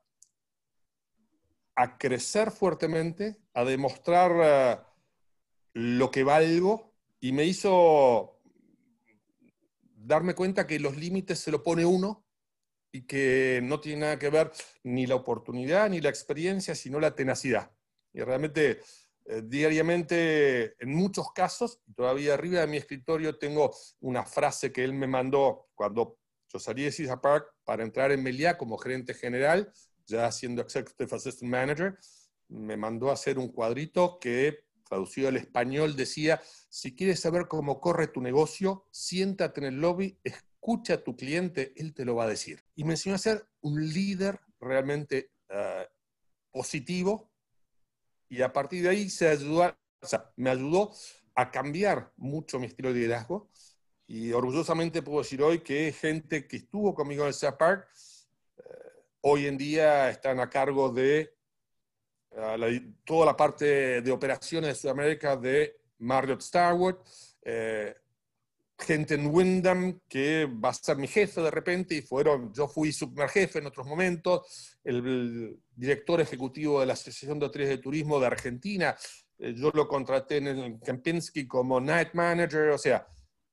a 1.74 1.98
crecer 1.98 2.50
fuertemente, 2.50 3.38
a 3.54 3.64
demostrar 3.64 4.32
eh, 4.42 4.78
lo 5.74 6.10
que 6.10 6.24
valgo 6.24 6.94
y 7.20 7.32
me 7.32 7.44
hizo 7.44 8.40
darme 9.94 10.34
cuenta 10.34 10.66
que 10.66 10.78
los 10.78 10.96
límites 10.96 11.40
se 11.40 11.50
lo 11.50 11.62
pone 11.62 11.84
uno 11.84 12.25
y 12.96 13.02
que 13.02 13.60
no 13.62 13.78
tiene 13.78 14.00
nada 14.00 14.18
que 14.18 14.30
ver 14.30 14.50
ni 14.82 15.06
la 15.06 15.16
oportunidad 15.16 15.90
ni 15.90 16.00
la 16.00 16.08
experiencia, 16.08 16.74
sino 16.74 16.98
la 16.98 17.14
tenacidad. 17.14 17.70
Y 18.14 18.22
realmente, 18.22 18.80
eh, 19.26 19.42
diariamente, 19.44 20.82
en 20.82 20.94
muchos 20.94 21.30
casos, 21.32 21.80
todavía 21.94 22.32
arriba 22.32 22.60
de 22.60 22.66
mi 22.66 22.78
escritorio 22.78 23.38
tengo 23.38 23.74
una 24.00 24.24
frase 24.24 24.72
que 24.72 24.82
él 24.82 24.94
me 24.94 25.06
mandó 25.06 25.68
cuando 25.74 26.18
yo 26.48 26.58
salí 26.58 26.84
de 26.84 26.92
Cisa 26.92 27.20
Park 27.20 27.52
para 27.64 27.82
entrar 27.82 28.12
en 28.12 28.22
Meliá 28.22 28.56
como 28.56 28.78
gerente 28.78 29.12
general, 29.12 29.70
ya 30.06 30.32
siendo 30.32 30.62
Executive 30.62 31.14
Assistant 31.14 31.50
Manager, 31.50 31.98
me 32.48 32.78
mandó 32.78 33.10
a 33.10 33.14
hacer 33.14 33.38
un 33.38 33.48
cuadrito 33.48 34.18
que, 34.18 34.64
traducido 34.88 35.28
al 35.28 35.36
español, 35.36 35.96
decía, 35.96 36.40
si 36.70 36.94
quieres 36.94 37.20
saber 37.20 37.46
cómo 37.46 37.78
corre 37.78 38.06
tu 38.06 38.22
negocio, 38.22 38.86
siéntate 38.90 39.60
en 39.60 39.66
el 39.66 39.80
lobby, 39.82 40.18
escucha 40.66 40.94
a 40.94 41.04
tu 41.04 41.16
cliente, 41.16 41.72
él 41.76 41.94
te 41.94 42.04
lo 42.04 42.16
va 42.16 42.24
a 42.24 42.28
decir. 42.28 42.60
Y 42.74 42.82
me 42.82 42.94
enseñó 42.94 43.14
a 43.14 43.18
ser 43.18 43.46
un 43.60 43.80
líder 43.80 44.40
realmente 44.58 45.30
eh, 45.48 45.86
positivo 46.50 47.30
y 48.28 48.42
a 48.42 48.52
partir 48.52 48.82
de 48.82 48.88
ahí 48.88 49.08
se 49.08 49.28
ayudó, 49.28 49.76
me 50.34 50.50
ayudó 50.50 50.92
a 51.36 51.52
cambiar 51.52 52.12
mucho 52.16 52.58
mi 52.58 52.66
estilo 52.66 52.88
de 52.88 52.96
liderazgo 52.96 53.48
y 54.08 54.32
orgullosamente 54.32 55.02
puedo 55.02 55.20
decir 55.20 55.40
hoy 55.40 55.60
que 55.60 55.92
gente 55.92 56.48
que 56.48 56.56
estuvo 56.56 56.96
conmigo 56.96 57.24
en 57.24 57.32
el 57.32 57.54
Park 57.54 57.88
eh, 58.56 58.62
hoy 59.20 59.46
en 59.46 59.56
día 59.56 60.10
están 60.10 60.40
a 60.40 60.50
cargo 60.50 60.88
de 60.88 61.32
eh, 62.32 62.92
toda 63.04 63.24
la 63.24 63.36
parte 63.36 64.02
de 64.02 64.10
operaciones 64.10 64.70
de 64.70 64.74
Sudamérica 64.74 65.36
de 65.36 65.76
Marriott 65.98 66.40
Starwood, 66.40 66.96
gente 68.78 69.14
en 69.14 69.26
Wyndham 69.26 70.00
que 70.08 70.46
va 70.46 70.68
a 70.68 70.74
ser 70.74 70.96
mi 70.96 71.06
jefe 71.06 71.40
de 71.40 71.50
repente 71.50 71.94
y 71.94 72.02
fueron, 72.02 72.52
yo 72.52 72.68
fui 72.68 72.92
jefe 72.92 73.58
en 73.58 73.66
otros 73.66 73.86
momentos, 73.86 74.78
el, 74.84 75.58
director 75.74 76.20
ejecutivo 76.20 76.80
de 76.80 76.86
la 76.86 76.94
Asociación 76.94 77.38
de 77.38 77.46
Hoteles 77.46 77.68
de 77.68 77.78
Turismo 77.78 78.18
de 78.18 78.26
Argentina, 78.26 78.96
eh, 79.38 79.54
yo 79.54 79.70
lo 79.74 79.86
contraté 79.86 80.38
en 80.38 80.46
el 80.46 80.80
Kempinski 80.80 81.46
como 81.46 81.80
night 81.80 82.14
manager, 82.14 82.70
o 82.70 82.78
sea, 82.78 83.06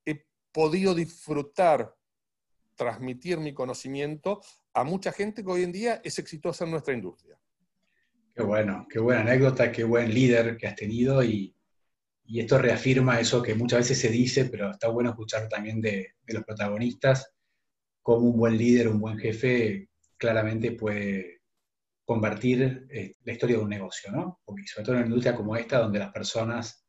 he 0.04 0.24
podido 0.52 0.94
disfrutar, 0.94 1.94
transmitir 2.74 3.38
mi 3.38 3.52
conocimiento 3.52 4.40
a 4.72 4.84
mucha 4.84 5.12
gente 5.12 5.44
que 5.44 5.50
hoy 5.50 5.62
en 5.62 5.72
día 5.72 6.00
es 6.02 6.18
exitosa 6.18 6.64
en 6.64 6.70
nuestra 6.72 6.94
industria. 6.94 7.38
Qué 8.34 8.42
bueno, 8.42 8.86
qué 8.90 8.98
buena 8.98 9.20
anécdota, 9.20 9.70
qué 9.70 9.84
buen 9.84 10.12
líder 10.12 10.56
que 10.56 10.66
has 10.66 10.74
tenido 10.74 11.22
y 11.22 11.54
y 12.26 12.40
esto 12.40 12.58
reafirma 12.58 13.20
eso 13.20 13.42
que 13.42 13.54
muchas 13.54 13.80
veces 13.80 14.00
se 14.00 14.08
dice, 14.08 14.46
pero 14.46 14.70
está 14.70 14.88
bueno 14.88 15.10
escuchar 15.10 15.48
también 15.48 15.80
de, 15.80 16.14
los 16.26 16.44
protagonistas, 16.44 17.32
cómo 18.02 18.28
un 18.28 18.38
buen 18.38 18.56
líder, 18.56 18.88
un 18.88 19.00
buen 19.00 19.18
jefe 19.18 19.90
claramente 20.16 20.72
puede 20.72 21.42
convertir 22.04 22.86
eh, 22.90 23.14
la 23.24 23.32
historia 23.32 23.56
de 23.56 23.62
un 23.62 23.68
negocio, 23.68 24.10
¿no? 24.10 24.40
Porque 24.44 24.66
sobre 24.66 24.84
todo 24.84 24.94
en 24.94 24.98
una 25.00 25.08
industria 25.08 25.36
como 25.36 25.56
esta, 25.56 25.78
donde 25.78 25.98
las 25.98 26.12
personas 26.12 26.86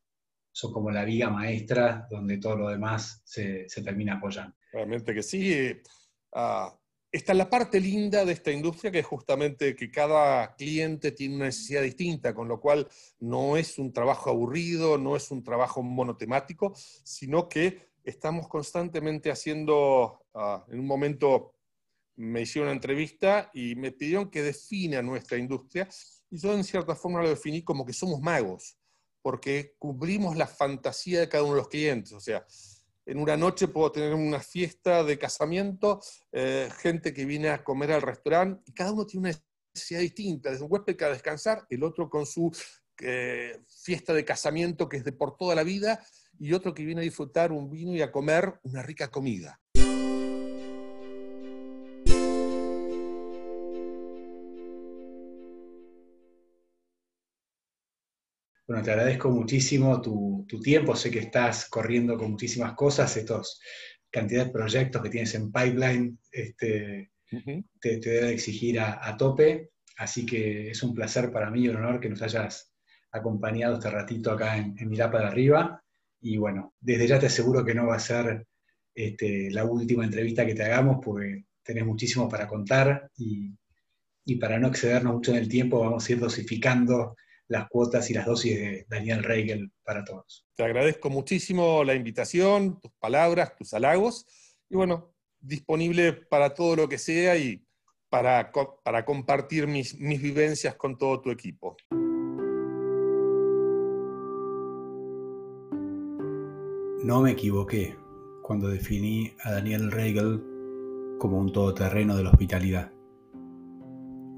son 0.52 0.72
como 0.72 0.90
la 0.90 1.04
viga 1.04 1.28
maestra, 1.28 2.06
donde 2.10 2.38
todo 2.38 2.56
lo 2.56 2.68
demás 2.68 3.22
se, 3.24 3.66
termina 3.84 4.14
apoyando. 4.14 4.56
Realmente 4.72 5.14
que 5.14 5.22
sí. 5.22 5.72
Uh, 6.32 6.70
está 7.16 7.34
la 7.34 7.48
parte 7.48 7.80
linda 7.80 8.24
de 8.24 8.32
esta 8.32 8.52
industria, 8.52 8.90
que 8.90 8.98
es 9.00 9.06
justamente 9.06 9.74
que 9.74 9.90
cada 9.90 10.54
cliente 10.54 11.12
tiene 11.12 11.36
una 11.36 11.46
necesidad 11.46 11.82
distinta, 11.82 12.34
con 12.34 12.46
lo 12.46 12.60
cual 12.60 12.88
no 13.20 13.56
es 13.56 13.78
un 13.78 13.92
trabajo 13.92 14.30
aburrido, 14.30 14.98
no 14.98 15.16
es 15.16 15.30
un 15.30 15.42
trabajo 15.42 15.82
monotemático, 15.82 16.74
sino 16.76 17.48
que 17.48 17.88
estamos 18.04 18.48
constantemente 18.48 19.30
haciendo, 19.30 20.26
ah, 20.34 20.64
en 20.70 20.80
un 20.80 20.86
momento 20.86 21.54
me 22.16 22.42
hicieron 22.42 22.68
una 22.68 22.76
entrevista 22.76 23.50
y 23.52 23.74
me 23.74 23.92
pidieron 23.92 24.30
que 24.30 24.42
defina 24.42 25.02
nuestra 25.02 25.38
industria, 25.38 25.88
y 26.30 26.38
yo 26.38 26.52
en 26.52 26.64
cierta 26.64 26.94
forma 26.94 27.22
lo 27.22 27.28
definí 27.28 27.62
como 27.62 27.84
que 27.84 27.92
somos 27.92 28.20
magos, 28.20 28.78
porque 29.22 29.74
cubrimos 29.78 30.36
la 30.36 30.46
fantasía 30.46 31.20
de 31.20 31.28
cada 31.28 31.44
uno 31.44 31.54
de 31.54 31.60
los 31.60 31.68
clientes, 31.68 32.12
o 32.12 32.20
sea, 32.20 32.46
en 33.06 33.18
una 33.18 33.36
noche 33.36 33.68
puedo 33.68 33.92
tener 33.92 34.12
una 34.14 34.40
fiesta 34.40 35.04
de 35.04 35.18
casamiento, 35.18 36.02
eh, 36.32 36.68
gente 36.78 37.14
que 37.14 37.24
viene 37.24 37.48
a 37.48 37.62
comer 37.62 37.92
al 37.92 38.02
restaurante, 38.02 38.62
y 38.66 38.72
cada 38.72 38.92
uno 38.92 39.06
tiene 39.06 39.30
una 39.30 39.38
necesidad 39.72 40.00
distinta. 40.00 40.50
Desde 40.50 40.64
un 40.64 40.72
huésped 40.72 40.96
que 40.96 41.04
a 41.04 41.10
descansar, 41.10 41.64
el 41.70 41.84
otro 41.84 42.10
con 42.10 42.26
su 42.26 42.50
eh, 43.00 43.60
fiesta 43.68 44.12
de 44.12 44.24
casamiento 44.24 44.88
que 44.88 44.96
es 44.96 45.04
de 45.04 45.12
por 45.12 45.36
toda 45.36 45.54
la 45.54 45.62
vida, 45.62 46.04
y 46.38 46.52
otro 46.52 46.74
que 46.74 46.84
viene 46.84 47.00
a 47.00 47.04
disfrutar 47.04 47.52
un 47.52 47.70
vino 47.70 47.94
y 47.94 48.02
a 48.02 48.12
comer 48.12 48.58
una 48.62 48.82
rica 48.82 49.08
comida. 49.08 49.60
Bueno, 58.66 58.82
te 58.82 58.90
agradezco 58.90 59.30
muchísimo 59.30 60.00
tu, 60.02 60.44
tiempo. 60.62 60.96
Sé 60.96 61.10
que 61.10 61.20
estás 61.20 61.68
corriendo 61.68 62.18
con 62.18 62.32
muchísimas 62.32 62.74
cosas, 62.74 63.16
estos 63.16 63.60
cantidad 64.10 64.46
de 64.46 64.52
proyectos 64.52 65.02
que 65.02 65.10
tienes 65.10 65.34
en 65.34 65.52
pipeline. 65.52 66.18
Este, 66.32 67.12
te, 67.80 68.00
debe 68.00 68.32
exigir 68.32 68.80
a, 68.80 69.16
tope. 69.16 69.70
Así 69.98 70.26
que 70.26 70.70
es 70.70 70.82
un 70.82 70.94
placer 70.94 71.30
para 71.30 71.50
mí 71.50 71.62
y 71.62 71.68
un 71.68 71.76
honor 71.76 72.00
que 72.00 72.08
nos 72.08 72.22
hayas 72.22 72.72
acompañado 73.12 73.74
este 73.74 73.90
ratito 73.90 74.32
acá 74.32 74.56
en, 74.56 74.74
en 74.78 74.88
Mirapa 74.88 75.20
de 75.20 75.26
Arriba. 75.26 75.82
Y 76.20 76.36
bueno, 76.38 76.74
desde 76.80 77.06
ya 77.06 77.20
te 77.20 77.26
aseguro 77.26 77.64
que 77.64 77.74
no 77.74 77.86
va 77.86 77.96
a 77.96 78.00
ser 78.00 78.46
este, 78.94 79.48
la 79.52 79.64
última 79.64 80.04
entrevista 80.04 80.44
que 80.44 80.54
te 80.54 80.64
hagamos, 80.64 80.98
porque 81.04 81.44
tenés 81.62 81.86
muchísimo 81.86 82.28
para 82.28 82.48
contar 82.48 83.10
y, 83.16 83.52
y 84.24 84.36
para 84.36 84.58
no 84.58 84.68
excedernos 84.68 85.14
mucho 85.14 85.30
en 85.30 85.38
el 85.38 85.48
tiempo, 85.48 85.80
vamos 85.80 86.08
a 86.08 86.12
ir 86.12 86.18
dosificando 86.18 87.14
las 87.48 87.68
cuotas 87.68 88.10
y 88.10 88.14
las 88.14 88.26
dosis 88.26 88.56
de 88.58 88.86
Daniel 88.88 89.22
Reigel 89.22 89.72
para 89.84 90.04
todos. 90.04 90.46
Te 90.54 90.64
agradezco 90.64 91.10
muchísimo 91.10 91.84
la 91.84 91.94
invitación, 91.94 92.80
tus 92.80 92.92
palabras, 92.98 93.54
tus 93.56 93.72
halagos, 93.74 94.26
y 94.68 94.76
bueno, 94.76 95.14
disponible 95.40 96.12
para 96.12 96.54
todo 96.54 96.76
lo 96.76 96.88
que 96.88 96.98
sea 96.98 97.36
y 97.36 97.64
para, 98.08 98.50
para 98.82 99.04
compartir 99.04 99.66
mis, 99.66 99.98
mis 99.98 100.20
vivencias 100.20 100.74
con 100.74 100.96
todo 100.96 101.20
tu 101.20 101.30
equipo. 101.30 101.76
No 107.04 107.22
me 107.22 107.32
equivoqué 107.32 107.96
cuando 108.42 108.68
definí 108.68 109.32
a 109.44 109.52
Daniel 109.52 109.92
Reigel 109.92 110.42
como 111.18 111.38
un 111.38 111.52
todoterreno 111.52 112.16
de 112.16 112.24
la 112.24 112.30
hospitalidad. 112.30 112.92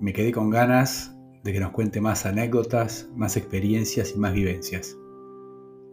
Me 0.01 0.13
quedé 0.13 0.33
con 0.33 0.51
ganas 0.51 1.18
de 1.43 1.53
que 1.53 1.61
nos 1.61 1.73
cuente 1.73 2.01
más 2.01 2.27
anécdotas, 2.27 3.09
más 3.15 3.37
experiencias 3.37 4.15
y 4.15 4.19
más 4.19 4.33
vivencias. 4.33 4.97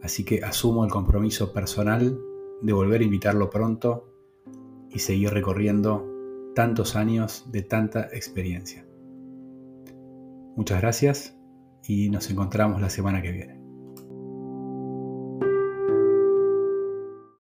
Así 0.02 0.24
que 0.24 0.44
asumo 0.44 0.86
el 0.86 0.92
compromiso 0.92 1.54
personal 1.54 2.20
de 2.62 2.74
volver 2.74 3.02
a 3.02 3.06
invitarlo 3.06 3.50
pronto 3.50 4.12
y 4.90 5.00
seguir 5.00 5.32
recorriendo 5.32 6.06
tantos 6.56 6.96
años 6.96 7.46
de 7.52 7.64
tanta 7.64 8.10
experiencia. 8.14 8.86
Muchas 10.56 10.82
gracias 10.82 11.36
y 11.84 12.10
nos 12.10 12.30
encontramos 12.30 12.82
la 12.82 12.90
semana 12.90 13.22
que 13.22 13.32
viene. 13.32 13.55